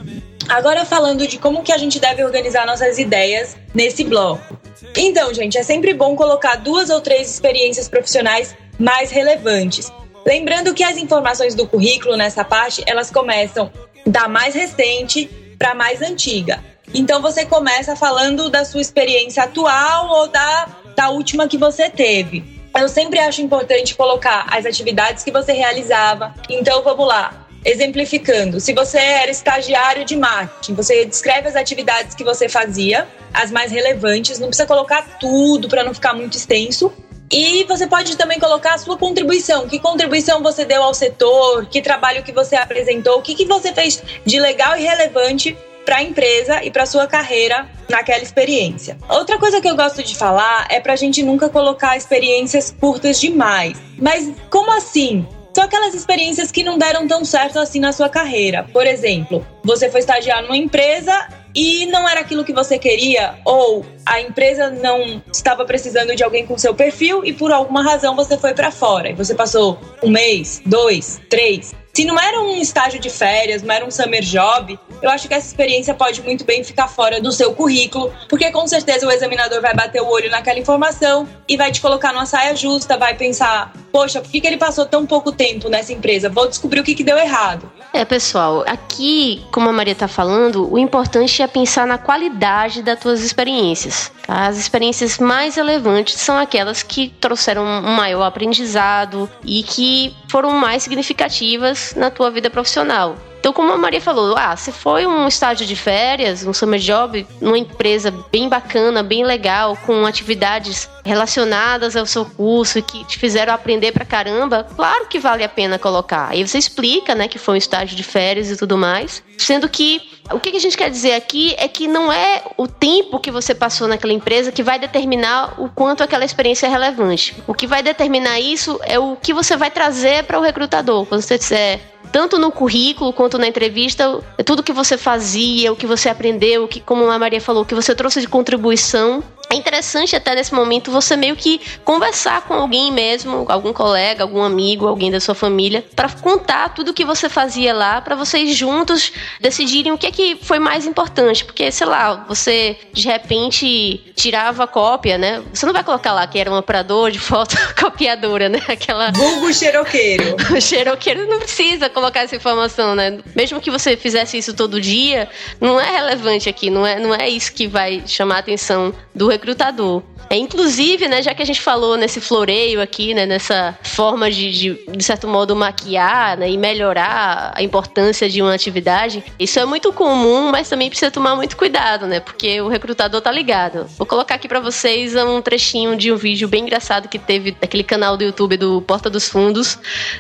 [0.49, 4.60] Agora falando de como que a gente deve organizar nossas ideias nesse bloco.
[4.95, 9.91] Então, gente, é sempre bom colocar duas ou três experiências profissionais mais relevantes.
[10.25, 13.71] Lembrando que as informações do currículo nessa parte, elas começam
[14.06, 16.63] da mais recente para a mais antiga.
[16.94, 22.44] Então você começa falando da sua experiência atual ou da, da última que você teve.
[22.78, 26.34] Eu sempre acho importante colocar as atividades que você realizava.
[26.50, 27.48] Então vamos lá.
[27.63, 33.50] exemplificando, se você era estagiário de marketing, você descreve as atividades que você fazia, as
[33.50, 36.94] mais relevantes, não precisa colocar tudo para não ficar muito extenso.
[37.32, 39.68] E você pode também colocar a sua contribuição.
[39.68, 41.66] Que contribuição você deu ao setor?
[41.66, 43.20] Que trabalho que você apresentou?
[43.20, 47.06] O que, que você fez de legal e relevante para a empresa e para sua
[47.06, 48.98] carreira naquela experiência.
[49.08, 53.22] Outra coisa que eu gosto de falar é para a gente nunca colocar experiências curtas
[53.22, 53.78] demais.
[53.98, 55.28] Mas como assim?
[55.54, 58.66] São aquelas experiências que não deram tão certo assim na sua carreira.
[58.74, 63.86] Por exemplo, você foi estagiar numa empresa e não era aquilo que você queria, ou
[64.06, 68.38] a empresa não estava precisando de alguém com seu perfil e por alguma razão você
[68.38, 69.10] foi para fora.
[69.10, 73.73] E você passou um mês, dois, três, se não era um estágio de férias, não
[73.73, 77.31] era um summer job, eu acho que essa experiência pode muito bem ficar fora do
[77.31, 81.71] seu currículo, porque com certeza o examinador vai bater o olho naquela informação e vai
[81.71, 85.31] te colocar numa saia justa, vai pensar, poxa, por que, que ele passou tão pouco
[85.31, 86.27] tempo nessa empresa?
[86.27, 87.71] Vou descobrir o que, que deu errado.
[87.93, 92.99] É, pessoal, aqui, como a Maria está falando, o importante é pensar na qualidade das
[92.99, 94.12] tuas experiências.
[94.27, 100.84] As experiências mais relevantes são aquelas que trouxeram um maior aprendizado e que foram mais
[100.84, 103.15] significativas na tua vida profissional.
[103.45, 107.28] Então, como a Maria falou, ah, se foi um estágio de férias, um summer job,
[107.39, 113.54] numa empresa bem bacana, bem legal, com atividades relacionadas ao seu curso que te fizeram
[113.54, 116.30] aprender pra caramba, claro que vale a pena colocar.
[116.32, 120.14] Aí você explica, né, que foi um estágio de férias e tudo mais, sendo que
[120.32, 123.54] o que a gente quer dizer aqui é que não é o tempo que você
[123.54, 127.36] passou naquela empresa que vai determinar o quanto aquela experiência é relevante.
[127.46, 131.06] O que vai determinar isso é o que você vai trazer para o recrutador.
[131.06, 131.80] Quando você disser
[132.12, 136.64] tanto no currículo quanto na entrevista, é tudo que você fazia, o que você aprendeu,
[136.64, 139.24] o que, como a Maria falou, o que você trouxe de contribuição.
[139.49, 144.43] É interessante até nesse momento você meio que conversar com alguém mesmo, algum colega, algum
[144.43, 148.55] amigo, alguém da sua família, para contar tudo o que você fazia lá, para vocês
[148.55, 154.13] juntos decidirem o que é que foi mais importante, porque sei lá, você de repente
[154.15, 155.43] tirava cópia, né?
[155.53, 158.62] Você não vai colocar lá que era um operador de fotocopiadora, né?
[158.67, 160.36] Aquela vulgo xeroqueiro.
[160.55, 163.19] o xeroqueiro não precisa colocar essa informação, né?
[163.36, 165.29] Mesmo que você fizesse isso todo dia,
[165.60, 169.27] não é relevante aqui, não é, não é isso que vai chamar a atenção do
[169.36, 170.02] recrutador.
[170.30, 174.52] É, inclusive, né, já que a gente falou nesse floreio aqui, né, nessa forma de,
[174.52, 179.65] de, de certo modo, maquiar né, e melhorar a importância de uma atividade, isso é
[179.65, 183.86] muito comum, mas também precisa tomar muito cuidado, né, porque o recrutador tá ligado.
[183.98, 187.84] Vou colocar aqui para vocês um trechinho de um vídeo bem engraçado que teve naquele
[187.84, 189.78] canal do YouTube do Porta dos Fundos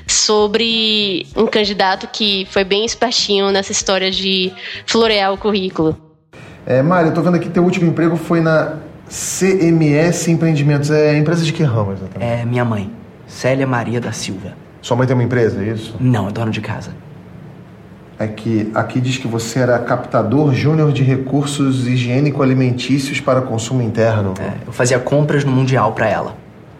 [0.07, 4.53] sobre um candidato que foi bem espertinho nessa história de
[4.85, 5.97] florear o currículo.
[6.65, 8.77] É, Mário, eu tô vendo aqui que teu último emprego foi na
[9.15, 10.91] CMS Empreendimentos.
[10.91, 12.41] É empresa de que ramo exatamente?
[12.41, 12.91] É minha mãe,
[13.25, 14.53] Célia Maria da Silva.
[14.81, 15.95] Sua mãe tem uma empresa, é isso?
[16.01, 16.91] Não, é dono de casa.
[18.19, 24.33] É que aqui diz que você era captador júnior de recursos higiênico-alimentícios para consumo interno.
[24.39, 26.35] É, eu fazia compras no Mundial para ela.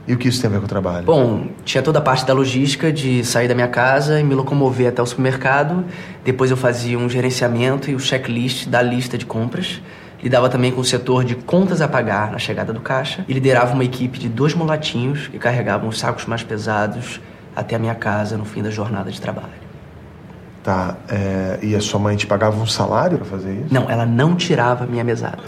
[0.08, 1.06] E o que isso tem a ver com o trabalho?
[1.06, 4.89] Bom, tinha toda a parte da logística de sair da minha casa e me locomover
[4.89, 5.84] até o supermercado.
[6.24, 9.82] Depois eu fazia um gerenciamento e o checklist da lista de compras.
[10.26, 13.76] Lidava também com o setor de contas a pagar na chegada do caixa e liderava
[13.76, 17.22] uma equipe de dois mulatinhos que carregavam os sacos mais pesados
[17.56, 19.54] até a minha casa no fim da jornada de trabalho.
[20.64, 23.72] Tá, é, e a sua mãe te pagava um salário para fazer isso?
[23.72, 25.44] Não, ela não tirava minha mesada.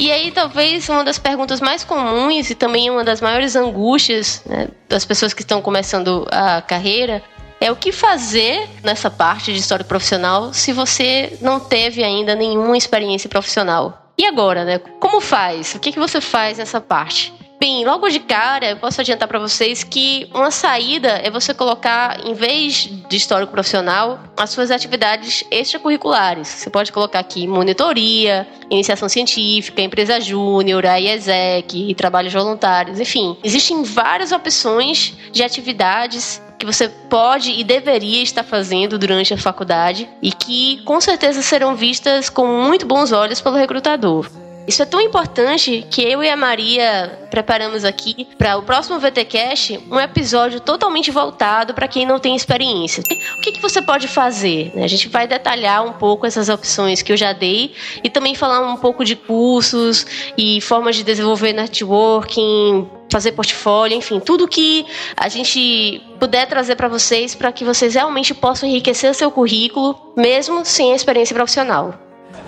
[0.00, 4.66] E aí, talvez uma das perguntas mais comuns e também uma das maiores angústias né,
[4.88, 7.22] das pessoas que estão começando a carreira
[7.62, 12.76] é o que fazer nessa parte de história profissional se você não teve ainda nenhuma
[12.76, 14.10] experiência profissional.
[14.18, 14.78] E agora, né?
[14.98, 15.72] Como faz?
[15.76, 17.32] O que, que você faz nessa parte?
[17.60, 22.18] Bem, logo de cara, eu posso adiantar para vocês que uma saída é você colocar,
[22.26, 26.48] em vez de histórico profissional, as suas atividades extracurriculares.
[26.48, 33.36] Você pode colocar aqui monitoria, iniciação científica, empresa júnior, IESEC, trabalhos voluntários, enfim.
[33.44, 40.08] Existem várias opções de atividades que você pode e deveria estar fazendo durante a faculdade
[40.22, 44.30] e que com certeza serão vistas com muito bons olhos pelo recrutador.
[44.64, 49.80] Isso é tão importante que eu e a Maria preparamos aqui para o próximo VTcast
[49.90, 53.02] um episódio totalmente voltado para quem não tem experiência.
[53.36, 54.72] O que, que você pode fazer?
[54.76, 58.60] A gente vai detalhar um pouco essas opções que eu já dei e também falar
[58.60, 60.06] um pouco de cursos
[60.38, 64.84] e formas de desenvolver networking, fazer portfólio, enfim, tudo que
[65.16, 70.12] a gente puder trazer para vocês para que vocês realmente possam enriquecer o seu currículo,
[70.16, 71.94] mesmo sem a experiência profissional.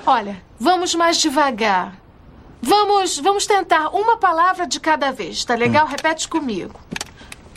[0.06, 1.96] Olha, vamos mais devagar.
[2.62, 5.84] Vamos, vamos tentar uma palavra de cada vez, tá legal?
[5.86, 5.90] Hum.
[5.90, 6.74] Repete comigo.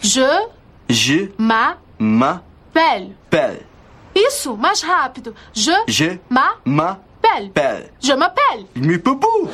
[0.01, 0.21] Je.
[0.89, 1.31] Je.
[1.37, 1.77] Ma.
[1.97, 2.41] Ma.
[2.73, 3.15] Pelle.
[3.29, 3.65] Pelle.
[4.13, 5.33] Isso, mais rápido.
[5.53, 7.49] Je, Je ma, ma pelle.
[7.51, 7.91] pelle.
[7.99, 8.65] Je m'appelle.
[8.75, 9.47] Me pupu.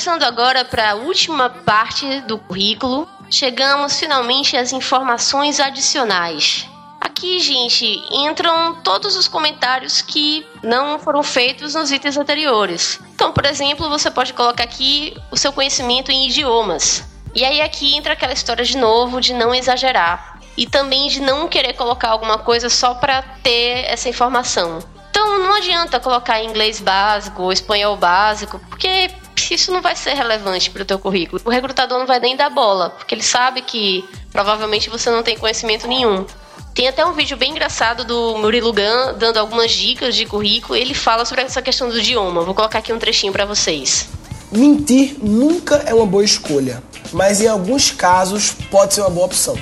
[0.00, 6.66] Passando agora para a última parte do currículo, chegamos finalmente às informações adicionais.
[6.98, 12.98] Aqui, gente, entram todos os comentários que não foram feitos nos itens anteriores.
[13.14, 17.04] Então, por exemplo, você pode colocar aqui o seu conhecimento em idiomas.
[17.34, 21.46] E aí aqui entra aquela história de novo de não exagerar e também de não
[21.46, 24.78] querer colocar alguma coisa só para ter essa informação.
[25.10, 29.10] Então não adianta colocar inglês básico ou espanhol básico, porque
[29.50, 31.40] isso não vai ser relevante para o teu currículo.
[31.44, 35.38] O recrutador não vai nem dar bola, porque ele sabe que provavelmente você não tem
[35.38, 36.26] conhecimento nenhum.
[36.74, 40.76] Tem até um vídeo bem engraçado do Murilo Gun dando algumas dicas de currículo.
[40.76, 42.42] Ele fala sobre essa questão do idioma.
[42.42, 44.08] Vou colocar aqui um trechinho para vocês.
[44.52, 46.82] Mentir nunca é uma boa escolha,
[47.12, 49.56] mas em alguns casos pode ser uma boa opção.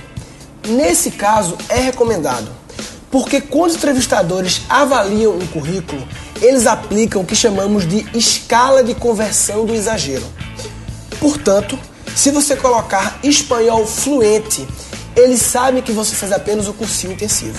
[0.66, 2.50] Nesse caso, é recomendado,
[3.10, 6.06] porque quando os entrevistadores avaliam um currículo,
[6.40, 10.24] eles aplicam o que chamamos de escala de conversão do exagero.
[11.20, 11.78] Portanto,
[12.14, 14.66] se você colocar espanhol fluente,
[15.16, 17.58] eles sabem que você fez apenas o cursinho intensivo.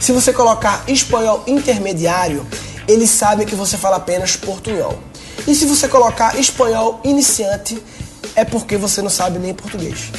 [0.00, 2.46] Se você colocar espanhol intermediário,
[2.86, 4.98] eles sabem que você fala apenas portunhol.
[5.46, 7.82] E se você colocar espanhol iniciante,
[8.34, 10.10] é porque você não sabe nem português.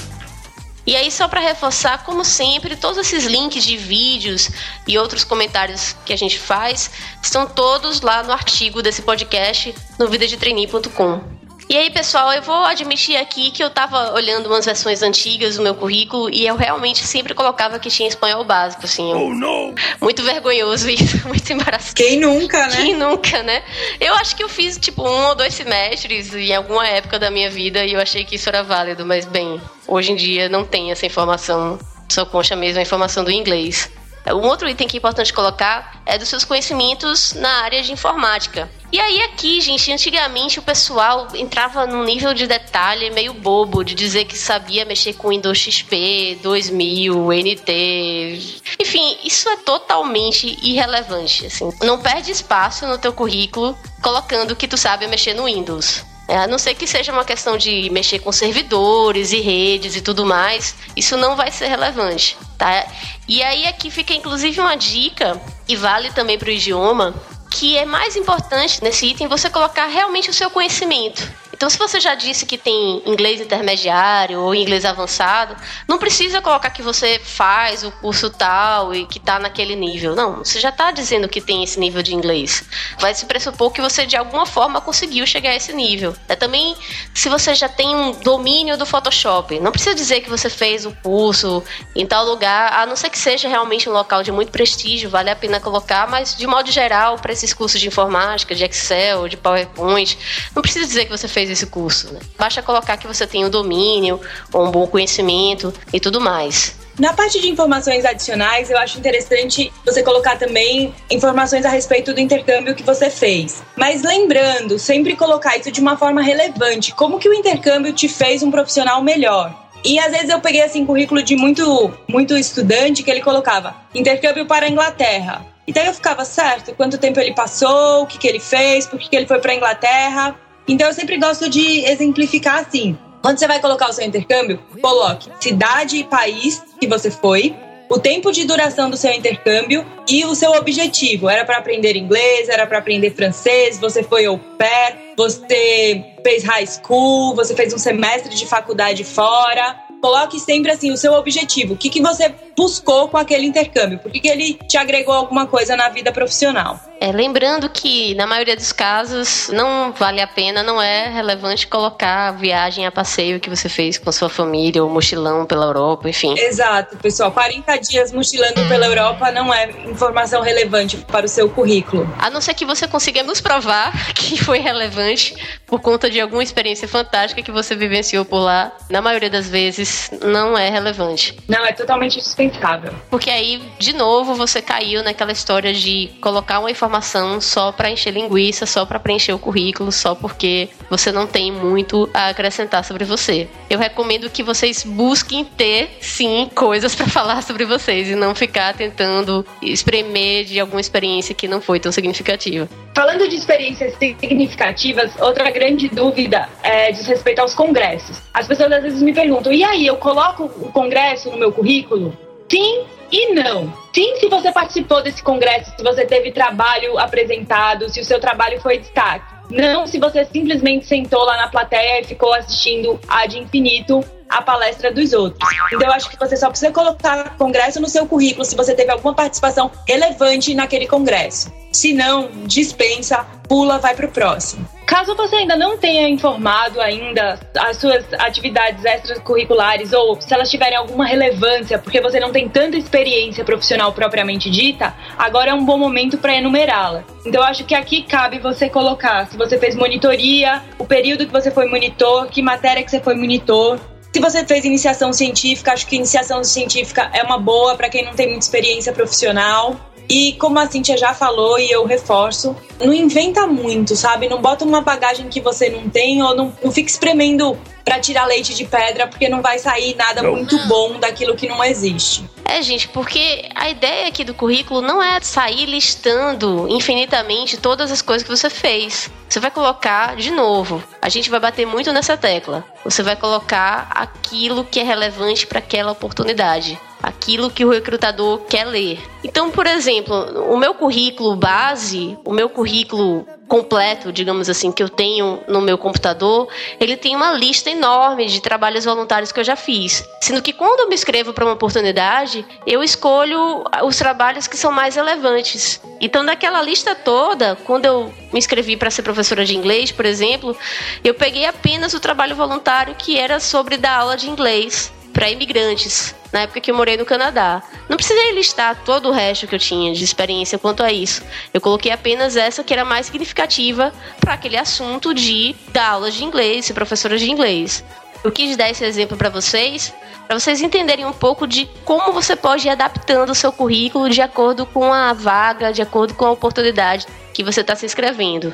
[0.87, 4.49] E aí, só para reforçar, como sempre, todos esses links de vídeos
[4.87, 6.89] e outros comentários que a gente faz
[7.21, 11.36] estão todos lá no artigo desse podcast no vidadetrainee.com.
[11.69, 15.63] E aí, pessoal, eu vou admitir aqui que eu tava olhando umas versões antigas do
[15.63, 19.13] meu currículo e eu realmente sempre colocava que tinha espanhol básico, assim.
[19.13, 19.75] Oh, não!
[19.99, 21.93] Muito vergonhoso isso, muito embaraçoso.
[21.93, 22.75] Quem nunca, né?
[22.77, 23.63] Quem nunca, né?
[23.99, 27.49] Eu acho que eu fiz, tipo, um ou dois semestres em alguma época da minha
[27.49, 30.91] vida e eu achei que isso era válido, mas, bem, hoje em dia não tem
[30.91, 31.77] essa informação.
[32.07, 33.89] Só concha mesmo a informação do inglês.
[34.27, 38.69] Um outro item que é importante colocar é dos seus conhecimentos na área de informática.
[38.89, 43.93] E aí aqui, gente, antigamente o pessoal entrava num nível de detalhe meio bobo de
[43.93, 48.61] dizer que sabia mexer com Windows XP, 2000, NT.
[48.79, 51.69] Enfim, isso é totalmente irrelevante, assim.
[51.83, 56.05] Não perde espaço no teu currículo colocando que tu sabe mexer no Windows.
[56.27, 60.01] É, a não ser que seja uma questão de mexer com servidores e redes e
[60.01, 62.85] tudo mais, isso não vai ser relevante, tá?
[63.27, 67.15] E aí aqui fica inclusive uma dica e vale também para o idioma,
[67.49, 71.31] que é mais importante nesse item você colocar realmente o seu conhecimento.
[71.57, 75.55] Então, se você já disse que tem inglês intermediário ou inglês avançado,
[75.87, 80.15] não precisa colocar que você faz o curso tal e que está naquele nível.
[80.15, 82.63] Não, você já está dizendo que tem esse nível de inglês.
[82.99, 86.15] Vai se pressupor que você de alguma forma conseguiu chegar a esse nível.
[86.29, 86.75] É também
[87.11, 89.59] se você já tem um domínio do Photoshop.
[89.59, 91.63] Não precisa dizer que você fez o curso
[91.95, 95.31] em tal lugar, a não ser que seja realmente um local de muito prestígio, vale
[95.31, 99.37] a pena colocar, mas de modo geral, para esses cursos de informática, de Excel, de
[99.37, 100.15] PowerPoint,
[100.55, 102.13] não precisa dizer que você fez esse curso.
[102.13, 102.19] Né?
[102.37, 104.19] Basta colocar que você tem o um domínio,
[104.53, 106.75] um bom conhecimento e tudo mais.
[106.99, 112.19] Na parte de informações adicionais, eu acho interessante você colocar também informações a respeito do
[112.19, 113.61] intercâmbio que você fez.
[113.75, 116.95] Mas lembrando, sempre colocar isso de uma forma relevante.
[116.95, 119.67] Como que o intercâmbio te fez um profissional melhor?
[119.85, 124.47] E às vezes eu peguei assim currículo de muito muito estudante que ele colocava intercâmbio
[124.47, 125.45] para a Inglaterra.
[125.67, 128.97] E daí eu ficava certo, quanto tempo ele passou, o que, que ele fez, por
[128.97, 130.35] que, que ele foi para a Inglaterra.
[130.67, 132.97] Então eu sempre gosto de exemplificar assim.
[133.21, 137.55] Quando você vai colocar o seu intercâmbio, coloque cidade e país que você foi,
[137.89, 141.29] o tempo de duração do seu intercâmbio e o seu objetivo.
[141.29, 146.67] Era para aprender inglês, era para aprender francês, você foi au pair, você fez high
[146.67, 149.75] school, você fez um semestre de faculdade fora.
[150.01, 151.73] Coloque sempre assim o seu objetivo.
[151.73, 153.99] O que, que você buscou com aquele intercâmbio?
[153.99, 156.79] Por que, que ele te agregou alguma coisa na vida profissional?
[156.99, 162.29] É, lembrando que, na maioria dos casos, não vale a pena, não é relevante colocar
[162.29, 166.33] a viagem a passeio que você fez com sua família, ou mochilão pela Europa, enfim.
[166.35, 167.31] Exato, pessoal.
[167.31, 172.11] 40 dias mochilando pela Europa não é informação relevante para o seu currículo.
[172.17, 175.35] A não ser que você consiga nos provar que foi relevante
[175.67, 178.71] por conta de alguma experiência fantástica que você vivenciou por lá.
[178.89, 181.37] Na maioria das vezes, não é relevante.
[181.47, 182.93] Não, é totalmente dispensável indispensável.
[183.09, 188.11] Porque aí, de novo, você caiu naquela história de colocar uma informação só para encher
[188.11, 193.05] linguiça, só para preencher o currículo, só porque você não tem muito a acrescentar sobre
[193.05, 193.47] você.
[193.69, 198.73] Eu recomendo que vocês busquem ter, sim, coisas para falar sobre vocês e não ficar
[198.73, 202.67] tentando espremer de alguma experiência que não foi tão significativa.
[202.95, 208.21] Falando de experiências significativas, outra grande dúvida é diz respeito aos congressos.
[208.33, 212.17] As pessoas às vezes me perguntam: e aí, eu coloco o congresso no meu currículo?
[212.49, 213.73] Sim e não.
[213.93, 218.59] Sim, se você participou desse congresso, se você teve trabalho apresentado, se o seu trabalho
[218.61, 219.37] foi destaque.
[219.49, 224.91] Não se você simplesmente sentou lá na plateia e ficou assistindo ad infinito a palestra
[224.91, 225.49] dos outros.
[225.71, 228.91] Então eu acho que você só precisa colocar congresso no seu currículo se você teve
[228.91, 231.51] alguma participação relevante naquele congresso.
[231.71, 234.67] Se não, dispensa, pula, vai pro próximo.
[234.87, 240.77] Caso você ainda não tenha informado ainda as suas atividades extracurriculares ou se elas tiverem
[240.77, 245.77] alguma relevância, porque você não tem tanta experiência profissional propriamente dita, agora é um bom
[245.77, 247.03] momento para enumerá-la.
[247.25, 251.33] Então eu acho que aqui cabe você colocar se você fez monitoria, o período que
[251.33, 253.77] você foi monitor, que matéria que você foi monitor,
[254.13, 258.13] se você fez iniciação científica, acho que iniciação científica é uma boa para quem não
[258.13, 259.75] tem muita experiência profissional.
[260.09, 264.29] E como a Cintia já falou e eu reforço, não inventa muito, sabe?
[264.29, 268.25] Não bota uma bagagem que você não tem ou não, não fica espremendo para tirar
[268.25, 270.33] leite de pedra, porque não vai sair nada não.
[270.33, 272.29] muito bom daquilo que não existe.
[272.43, 278.01] É, gente, porque a ideia aqui do currículo não é sair listando infinitamente todas as
[278.01, 279.09] coisas que você fez.
[279.27, 282.65] Você vai colocar, de novo, a gente vai bater muito nessa tecla.
[282.87, 288.65] Você vai colocar aquilo que é relevante para aquela oportunidade aquilo que o recrutador quer
[288.65, 288.99] ler.
[289.23, 290.15] Então, por exemplo,
[290.51, 295.77] o meu currículo base, o meu currículo completo, digamos assim, que eu tenho no meu
[295.77, 296.47] computador,
[296.79, 300.03] ele tem uma lista enorme de trabalhos voluntários que eu já fiz.
[300.21, 304.71] Sendo que quando eu me inscrevo para uma oportunidade, eu escolho os trabalhos que são
[304.71, 305.81] mais relevantes.
[306.01, 310.55] Então, daquela lista toda, quando eu me inscrevi para ser professora de inglês, por exemplo,
[311.03, 316.13] eu peguei apenas o trabalho voluntário que era sobre dar aula de inglês para imigrantes,
[316.31, 317.63] na época que eu morei no Canadá.
[317.89, 321.23] Não precisei listar todo o resto que eu tinha de experiência quanto a isso.
[321.51, 326.23] Eu coloquei apenas essa que era mais significativa para aquele assunto de dar aulas de
[326.23, 327.83] inglês, ser professora de inglês.
[328.23, 329.91] Eu quis dar esse exemplo para vocês,
[330.27, 334.21] para vocês entenderem um pouco de como você pode ir adaptando o seu currículo de
[334.21, 338.53] acordo com a vaga, de acordo com a oportunidade que você está se inscrevendo.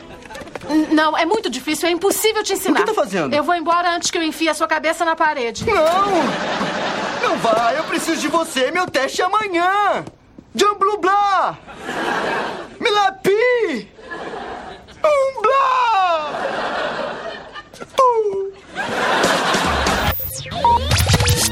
[0.91, 2.81] Não, é muito difícil, é impossível te ensinar.
[2.81, 3.33] O que tá fazendo?
[3.33, 5.65] Eu vou embora antes que eu enfie a sua cabeça na parede.
[5.65, 5.73] Não!
[7.21, 10.03] Não vai, eu preciso de você, meu teste é amanhã!
[10.55, 11.57] Jamblubla!
[12.79, 13.87] Milapi!
[15.03, 15.63] Umbla!
[17.99, 18.51] Uh!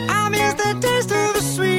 [0.10, 1.71] I miss the taste of the sweet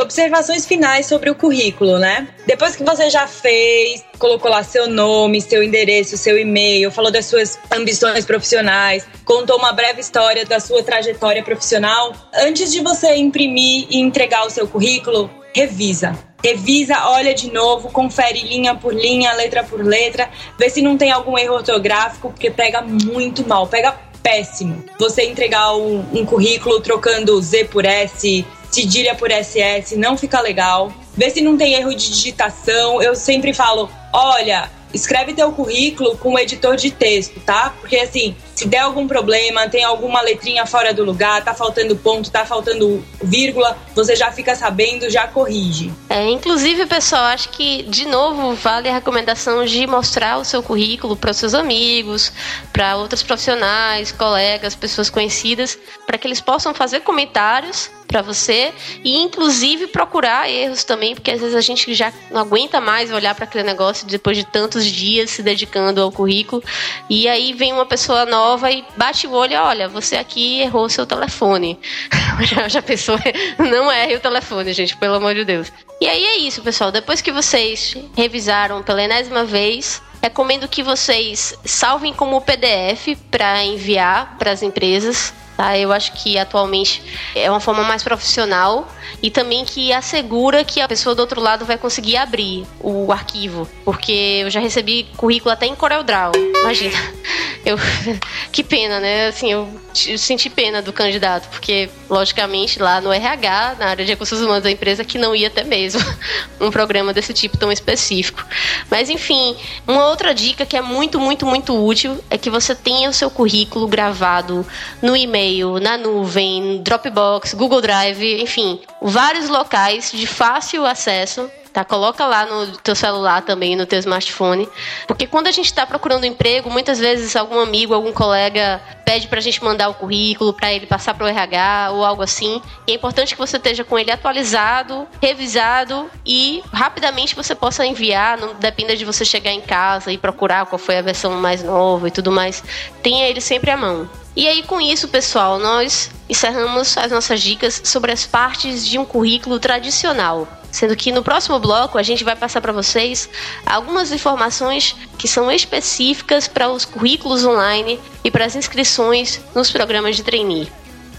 [0.00, 2.28] observações finais sobre o currículo, né?
[2.46, 7.26] Depois que você já fez, colocou lá seu nome, seu endereço, seu e-mail, falou das
[7.26, 13.86] suas ambições profissionais, contou uma breve história da sua trajetória profissional, antes de você imprimir
[13.90, 16.18] e entregar o seu currículo, revisa.
[16.42, 21.12] Revisa, olha de novo, confere linha por linha, letra por letra, vê se não tem
[21.12, 24.82] algum erro ortográfico, porque pega muito mal, pega péssimo.
[24.98, 30.92] Você entregar um, um currículo trocando Z por S, cedilha por SS, não fica legal.
[31.16, 33.02] Vê se não tem erro de digitação.
[33.02, 37.74] Eu sempre falo, olha, escreve teu currículo com o editor de texto, tá?
[37.80, 42.30] Porque assim, se der algum problema, tem alguma letrinha fora do lugar, tá faltando ponto,
[42.30, 45.90] tá faltando vírgula, você já fica sabendo, já corrige.
[46.10, 51.16] É, inclusive, pessoal, acho que de novo vale a recomendação de mostrar o seu currículo
[51.16, 52.30] para seus amigos,
[52.70, 58.72] para outros profissionais, colegas, pessoas conhecidas, para que eles possam fazer comentários para você
[59.04, 63.36] e inclusive procurar erros também, porque às vezes a gente já não aguenta mais olhar
[63.36, 66.60] para aquele negócio depois de tantos dias se dedicando ao currículo
[67.08, 71.06] e aí vem uma pessoa nova e bate o olho, olha, você aqui errou seu
[71.06, 71.78] telefone.
[72.42, 73.18] já, já pensou?
[73.58, 75.72] Não erre o telefone, gente, pelo amor de Deus.
[76.00, 76.90] E aí é isso, pessoal.
[76.90, 84.36] Depois que vocês revisaram pela enésima vez, recomendo que vocês salvem como PDF para enviar
[84.38, 85.34] para as empresas.
[85.60, 85.76] Tá?
[85.76, 87.02] Eu acho que atualmente
[87.34, 88.88] é uma forma mais profissional
[89.22, 93.68] e também que assegura que a pessoa do outro lado vai conseguir abrir o arquivo,
[93.84, 96.32] porque eu já recebi currículo até em CorelDRAW,
[96.62, 96.96] imagina.
[97.62, 97.76] eu
[98.50, 99.26] que pena, né?
[99.26, 104.40] Assim, eu, senti pena do candidato, porque logicamente lá no RH, na área de recursos
[104.40, 106.00] humanos da empresa, que não ia até mesmo
[106.60, 108.44] um programa desse tipo tão específico.
[108.90, 113.08] Mas enfim, uma outra dica que é muito, muito, muito útil é que você tenha
[113.08, 114.66] o seu currículo gravado
[115.00, 121.84] no e-mail, na nuvem, Dropbox, Google Drive, enfim, vários locais de fácil acesso tá?
[121.84, 124.68] Coloca lá no teu celular também, no teu smartphone.
[125.06, 129.40] Porque quando a gente está procurando emprego, muitas vezes algum amigo, algum colega pede pra
[129.40, 132.60] gente mandar o currículo para ele passar pro RH ou algo assim.
[132.86, 138.38] E é importante que você esteja com ele atualizado, revisado e rapidamente você possa enviar,
[138.38, 142.08] não dependa de você chegar em casa e procurar qual foi a versão mais nova
[142.08, 142.62] e tudo mais.
[143.02, 144.08] Tenha ele sempre à mão.
[144.36, 149.04] E aí, com isso, pessoal, nós encerramos as nossas dicas sobre as partes de um
[149.04, 150.46] currículo tradicional.
[150.70, 153.28] Sendo que no próximo bloco a gente vai passar para vocês
[153.66, 160.16] algumas informações que são específicas para os currículos online e para as inscrições nos programas
[160.16, 160.70] de trainee.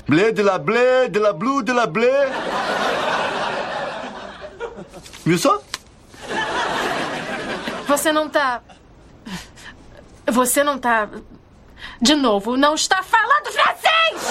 [0.08, 2.30] Blé de la blé, de la blue, de la blé.
[5.26, 5.62] Viu só?
[7.88, 8.62] Você não tá.
[10.28, 11.10] Você não tá.
[12.02, 14.22] De novo, não está falando francês!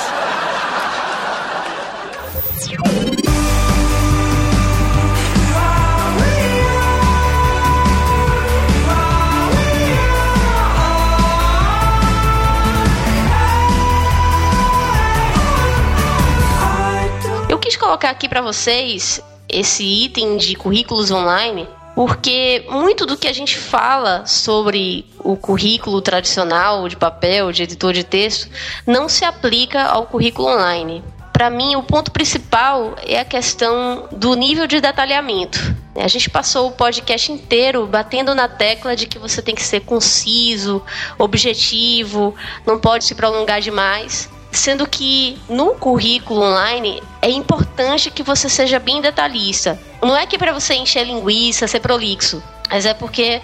[17.81, 23.59] Colocar aqui para vocês esse item de currículos online porque muito do que a gente
[23.59, 28.49] fala sobre o currículo tradicional de papel, de editor de texto,
[28.87, 31.03] não se aplica ao currículo online.
[31.33, 35.59] Para mim, o ponto principal é a questão do nível de detalhamento.
[35.97, 39.81] A gente passou o podcast inteiro batendo na tecla de que você tem que ser
[39.81, 40.83] conciso,
[41.19, 42.35] objetivo,
[42.67, 44.29] não pode se prolongar demais.
[44.53, 49.81] Sendo que no currículo online é importante que você seja bem detalhista.
[50.03, 53.41] Não é que para você encher linguiça, ser prolixo, mas é porque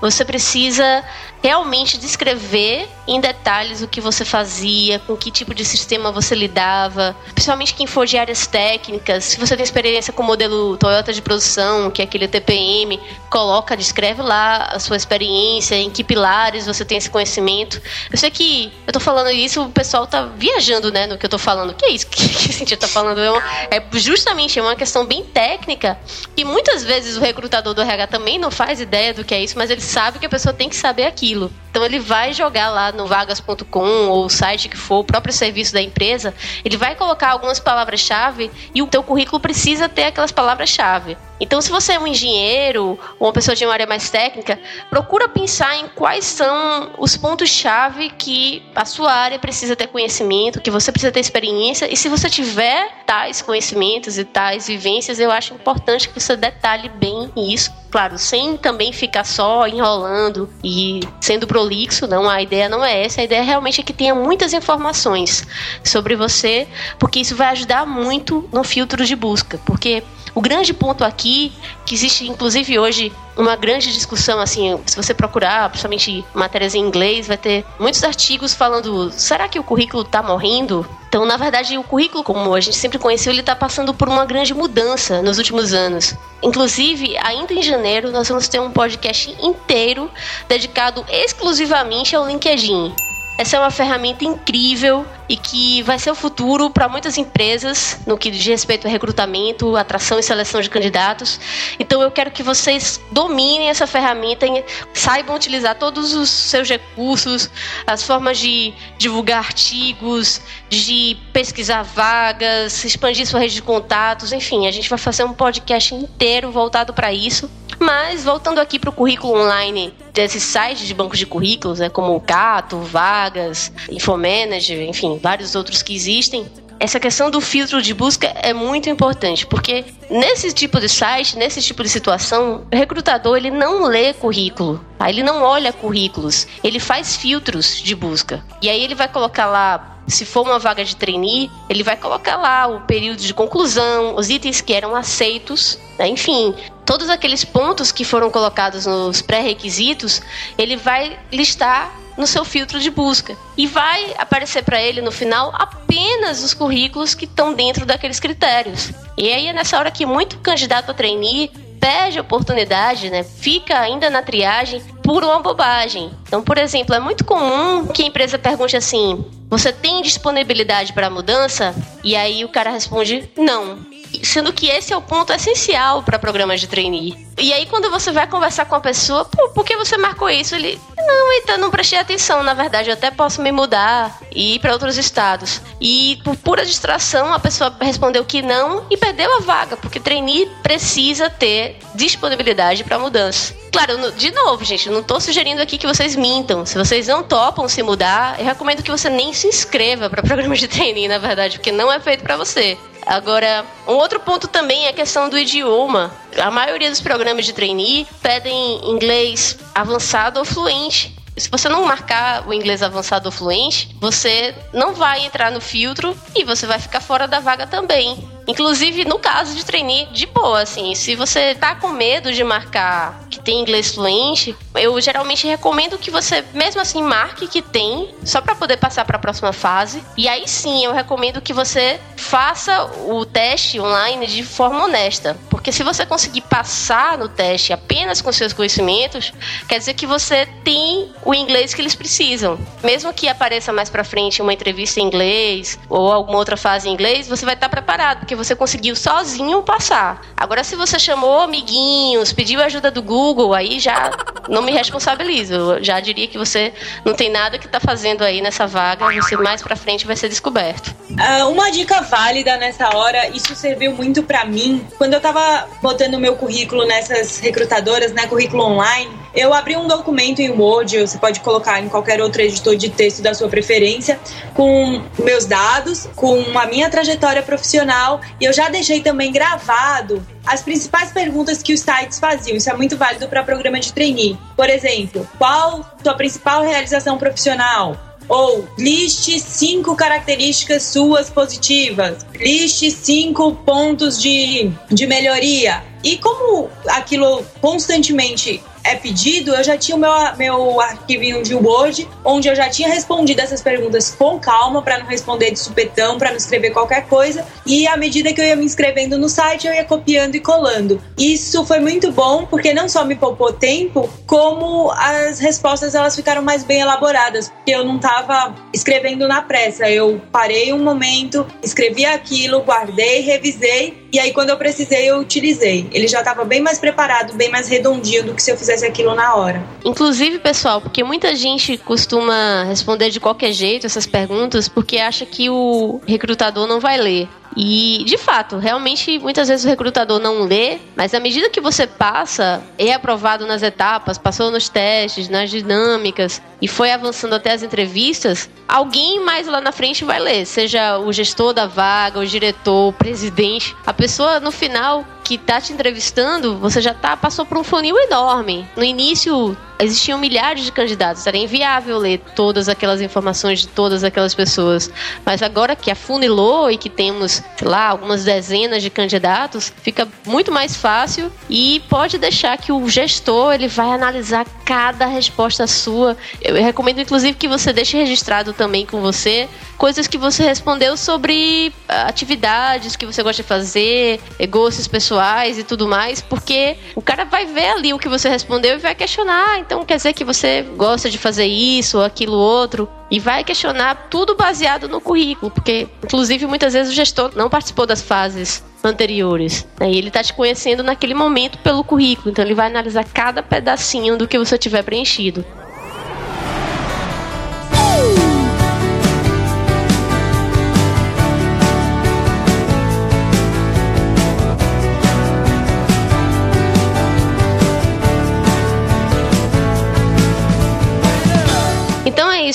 [0.00, 1.04] você precisa
[1.42, 7.16] realmente descrever em detalhes o que você fazia, com que tipo de sistema você lidava,
[7.32, 9.24] principalmente quem for de áreas técnicas.
[9.24, 13.00] Se você tem experiência com o modelo Toyota de produção, que é aquele TPM,
[13.30, 17.80] coloca, descreve lá a sua experiência, em que pilares você tem esse conhecimento.
[18.12, 21.30] Eu sei que eu tô falando isso, o pessoal tá viajando, né, no que eu
[21.30, 21.72] tô falando.
[21.74, 23.20] Que é isso que, que a gente tá falando?
[23.20, 25.98] É, uma, é justamente uma questão bem técnica
[26.36, 29.56] e muitas vezes o recrutador do RH também não faz ideia do que é isso,
[29.56, 31.50] mas ele sabe que a pessoa tem que saber aquilo.
[31.70, 35.72] Então ele vai jogar lá no vagas.com ou o site que for, o próprio serviço
[35.72, 36.34] da empresa,
[36.64, 41.16] ele vai colocar algumas palavras-chave e o teu currículo precisa ter aquelas palavras-chave.
[41.40, 44.58] Então, se você é um engenheiro ou uma pessoa de uma área mais técnica,
[44.90, 50.70] procura pensar em quais são os pontos-chave que a sua área precisa ter conhecimento, que
[50.70, 51.92] você precisa ter experiência.
[51.92, 56.88] E se você tiver tais conhecimentos e tais vivências, eu acho importante que você detalhe
[56.88, 57.72] bem isso.
[57.90, 62.28] Claro, sem também ficar só enrolando e sendo prolixo, não.
[62.28, 63.22] A ideia não é essa.
[63.22, 65.46] A ideia realmente é que tenha muitas informações
[65.82, 66.68] sobre você,
[66.98, 69.58] porque isso vai ajudar muito no filtro de busca.
[69.64, 70.02] Porque
[70.38, 71.52] o grande ponto aqui,
[71.84, 77.26] que existe inclusive hoje uma grande discussão, assim, se você procurar, principalmente matérias em inglês,
[77.26, 80.86] vai ter muitos artigos falando: será que o currículo está morrendo?
[81.08, 84.24] Então, na verdade, o currículo, como a gente sempre conheceu, ele está passando por uma
[84.24, 86.14] grande mudança nos últimos anos.
[86.40, 90.08] Inclusive, ainda em janeiro, nós vamos ter um podcast inteiro
[90.48, 92.94] dedicado exclusivamente ao LinkedIn.
[93.38, 98.18] Essa é uma ferramenta incrível e que vai ser o futuro para muitas empresas no
[98.18, 101.38] que diz respeito a recrutamento, atração e seleção de candidatos.
[101.78, 104.44] Então eu quero que vocês dominem essa ferramenta,
[104.92, 107.48] saibam utilizar todos os seus recursos,
[107.86, 114.70] as formas de divulgar artigos, de pesquisar vagas, expandir sua rede de contatos, enfim, a
[114.70, 117.50] gente vai fazer um podcast inteiro voltado para isso.
[117.80, 122.14] Mas voltando aqui para o currículo online desses sites de bancos de currículos, né, como
[122.14, 126.44] o Cato, Vagas, Infomanager, enfim, vários outros que existem,
[126.80, 131.60] essa questão do filtro de busca é muito importante, porque nesse tipo de site, nesse
[131.60, 135.08] tipo de situação, o recrutador ele não lê currículo, tá?
[135.08, 138.44] ele não olha currículos, ele faz filtros de busca.
[138.62, 142.36] E aí ele vai colocar lá se for uma vaga de trainee, ele vai colocar
[142.36, 146.08] lá o período de conclusão, os itens que eram aceitos, né?
[146.08, 146.54] enfim,
[146.86, 150.22] todos aqueles pontos que foram colocados nos pré-requisitos,
[150.56, 153.36] ele vai listar no seu filtro de busca.
[153.56, 158.92] E vai aparecer para ele no final apenas os currículos que estão dentro daqueles critérios.
[159.16, 161.50] E aí é nessa hora que muito candidato a trainee
[161.80, 163.22] perde a oportunidade, né?
[163.22, 166.10] Fica ainda na triagem por uma bobagem.
[166.26, 171.08] Então, por exemplo, é muito comum que a empresa pergunte assim: você tem disponibilidade para
[171.08, 171.74] mudança?
[172.04, 173.78] E aí o cara responde: não.
[174.22, 177.14] Sendo que esse é o ponto essencial para programas de trainee.
[177.38, 180.54] E aí, quando você vai conversar com a pessoa, Pô, por que você marcou isso?
[180.54, 182.42] Ele, não, então não prestei atenção.
[182.42, 185.60] Na verdade, eu até posso me mudar e ir para outros estados.
[185.80, 190.50] E por pura distração, a pessoa respondeu que não e perdeu a vaga, porque trainee
[190.62, 193.54] precisa ter disponibilidade para mudança.
[193.70, 196.64] Claro, de novo, gente, não estou sugerindo aqui que vocês mintam.
[196.64, 200.58] Se vocês não topam se mudar, eu recomendo que você nem se inscreva para programas
[200.58, 202.76] de trainee, na verdade, porque não é feito para você.
[203.06, 206.12] Agora, um outro ponto também é a questão do idioma.
[206.36, 211.16] A maioria dos programas de trainee pedem inglês avançado ou fluente.
[211.36, 216.16] Se você não marcar o inglês avançado ou fluente, você não vai entrar no filtro
[216.34, 218.37] e você vai ficar fora da vaga também.
[218.48, 223.26] Inclusive, no caso de trainee, de boa, assim, se você tá com medo de marcar
[223.28, 228.40] que tem inglês fluente, eu geralmente recomendo que você, mesmo assim, marque que tem, só
[228.40, 230.02] para poder passar para a próxima fase.
[230.16, 235.36] E aí sim, eu recomendo que você faça o teste online de forma honesta.
[235.50, 239.32] Porque se você conseguir passar no teste apenas com seus conhecimentos,
[239.68, 242.58] quer dizer que você tem o inglês que eles precisam.
[242.82, 246.92] Mesmo que apareça mais para frente uma entrevista em inglês ou alguma outra fase em
[246.94, 250.22] inglês, você vai estar preparado, porque você conseguiu sozinho passar.
[250.36, 254.12] Agora, se você chamou amiguinhos, pediu ajuda do Google, aí já
[254.48, 255.54] não me responsabilizo.
[255.54, 256.72] Eu já diria que você
[257.04, 260.28] não tem nada que está fazendo aí nessa vaga, você mais para frente vai ser
[260.28, 260.94] descoberto.
[261.10, 264.86] Uh, uma dica válida nessa hora, isso serviu muito para mim.
[264.96, 270.40] Quando eu tava botando meu currículo nessas recrutadoras, né, currículo online, eu abri um documento
[270.40, 274.18] em Word, você pode colocar em qualquer outro editor de texto da sua preferência,
[274.54, 280.62] com meus dados, com a minha trajetória profissional, e eu já deixei também gravado as
[280.62, 282.56] principais perguntas que os sites faziam.
[282.56, 284.36] Isso é muito válido para programa de trainee.
[284.56, 287.96] Por exemplo, qual sua principal realização profissional?
[288.28, 292.26] Ou liste cinco características suas positivas.
[292.34, 295.82] Liste cinco pontos de, de melhoria.
[296.04, 302.08] E como aquilo constantemente é pedido, eu já tinha o meu, meu arquivinho de Word,
[302.24, 306.30] onde eu já tinha respondido essas perguntas com calma, para não responder de supetão, para
[306.30, 307.46] não escrever qualquer coisa.
[307.66, 311.00] E à medida que eu ia me inscrevendo no site, eu ia copiando e colando.
[311.16, 316.42] Isso foi muito bom, porque não só me poupou tempo, como as respostas elas ficaram
[316.42, 319.90] mais bem elaboradas, porque eu não estava escrevendo na pressa.
[319.90, 325.86] Eu parei um momento, escrevi aquilo, guardei, revisei, e aí quando eu precisei, eu utilizei.
[325.92, 329.14] Ele já estava bem mais preparado, bem mais redondinho do que se eu fizesse aquilo
[329.14, 329.62] na hora.
[329.84, 335.50] Inclusive, pessoal, porque muita gente costuma responder de qualquer jeito essas perguntas porque acha que
[335.50, 337.28] o recrutador não vai ler.
[337.56, 341.86] E, de fato, realmente, muitas vezes o recrutador não lê, mas à medida que você
[341.86, 347.62] passa, é aprovado nas etapas, passou nos testes, nas dinâmicas e foi avançando até as
[347.62, 352.88] entrevistas, alguém mais lá na frente vai ler, seja o gestor da vaga, o diretor,
[352.88, 353.76] o presidente.
[353.86, 357.96] A pessoa, no final, que tá te entrevistando, você já tá, passou por um funil
[357.98, 358.66] enorme.
[358.74, 364.34] No início, existiam milhares de candidatos, era inviável ler todas aquelas informações de todas aquelas
[364.34, 364.90] pessoas.
[365.24, 370.76] Mas agora que afunilou e que temos, lá, algumas dezenas de candidatos, fica muito mais
[370.76, 376.16] fácil e pode deixar que o gestor ele vai analisar cada resposta sua.
[376.42, 381.72] Eu recomendo inclusive que você deixe registrado também com você coisas que você respondeu sobre
[381.88, 384.20] atividades que você gosta de fazer,
[384.50, 388.74] gostos pessoais e tudo mais, porque o cara vai ver ali o que você respondeu
[388.74, 389.38] e vai questionar.
[389.38, 393.44] Ah, então quer dizer que você gosta de fazer isso ou aquilo outro e vai
[393.44, 398.62] questionar tudo baseado no currículo, porque inclusive muitas vezes o gestor não participou das fases
[398.82, 399.66] anteriores.
[399.78, 399.90] Né?
[399.90, 404.16] E ele está te conhecendo naquele momento pelo currículo, então ele vai analisar cada pedacinho
[404.16, 405.44] do que você tiver preenchido.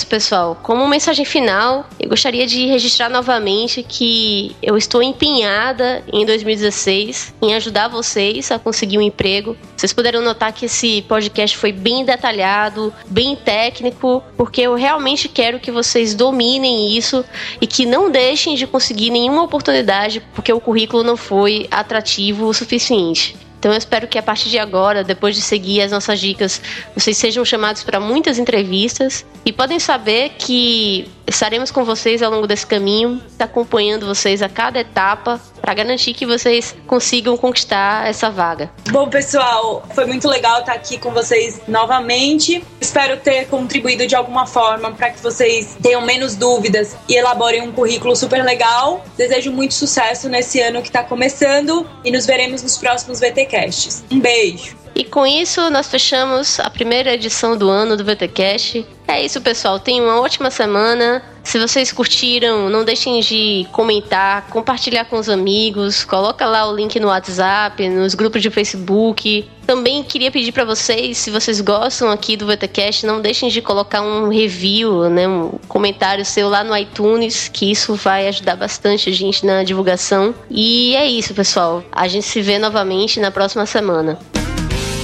[0.04, 0.58] Isso, pessoal.
[0.62, 7.56] Como mensagem final, eu gostaria de registrar novamente que eu estou empenhada em 2016 em
[7.56, 9.56] ajudar vocês a conseguir um emprego.
[9.76, 15.60] Vocês puderam notar que esse podcast foi bem detalhado, bem técnico, porque eu realmente quero
[15.60, 17.24] que vocês dominem isso
[17.62, 22.54] e que não deixem de conseguir nenhuma oportunidade porque o currículo não foi atrativo o
[22.54, 23.36] suficiente.
[23.64, 26.62] Então eu espero que a partir de agora, depois de seguir as nossas dicas,
[26.94, 29.26] vocês sejam chamados para muitas entrevistas.
[29.46, 34.82] E podem saber que estaremos com vocês ao longo desse caminho, acompanhando vocês a cada
[34.82, 38.70] etapa para garantir que vocês consigam conquistar essa vaga.
[38.92, 42.62] Bom, pessoal, foi muito legal estar aqui com vocês novamente.
[42.82, 47.72] Espero ter contribuído de alguma forma para que vocês tenham menos dúvidas e elaborem um
[47.72, 49.06] currículo super legal.
[49.16, 54.04] Desejo muito sucesso nesse ano que está começando e nos veremos nos próximos VTcasts.
[54.12, 54.83] Um beijo!
[54.96, 58.86] E com isso, nós fechamos a primeira edição do ano do VTcast.
[59.08, 59.80] É isso, pessoal.
[59.80, 61.24] Tenham uma ótima semana.
[61.44, 66.98] Se vocês curtiram, não deixem de comentar, compartilhar com os amigos, coloca lá o link
[67.00, 69.50] no WhatsApp, nos grupos de Facebook.
[69.68, 74.02] Também queria pedir para vocês, se vocês gostam aqui do VTcast, não deixem de colocar
[74.02, 79.14] um review, né, um comentário seu lá no iTunes, que isso vai ajudar bastante a
[79.14, 80.34] gente na divulgação.
[80.50, 81.84] E é isso, pessoal.
[81.92, 84.18] A gente se vê novamente na próxima semana.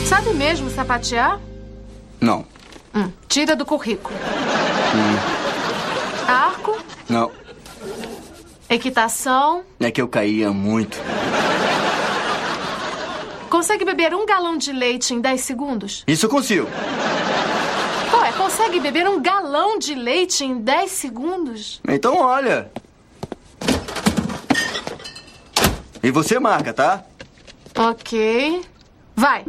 [0.09, 1.39] Sabe mesmo sapatear?
[2.19, 2.43] Não.
[2.95, 4.15] Hum, tira do currículo.
[4.95, 6.27] Hum.
[6.27, 6.75] Arco?
[7.07, 7.31] Não.
[8.67, 9.61] Equitação?
[9.79, 10.97] É que eu caía muito.
[13.51, 16.03] Consegue beber um galão de leite em 10 segundos?
[16.07, 16.67] Isso eu consigo.
[18.11, 21.81] Ué, consegue beber um galão de leite em 10 segundos?
[21.87, 22.71] Então olha.
[26.01, 27.03] E você marca, tá?
[27.77, 28.65] Ok.
[29.19, 29.43] Vai.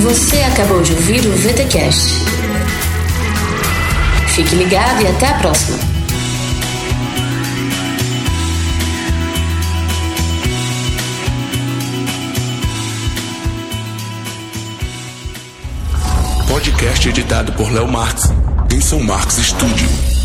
[0.00, 2.12] Você acabou de ouvir o VTcast.
[4.34, 5.78] Fique ligado e até a próxima.
[16.46, 18.55] Podcast editado por Léo Marques, em
[18.86, 20.15] São Marcos Estúdio.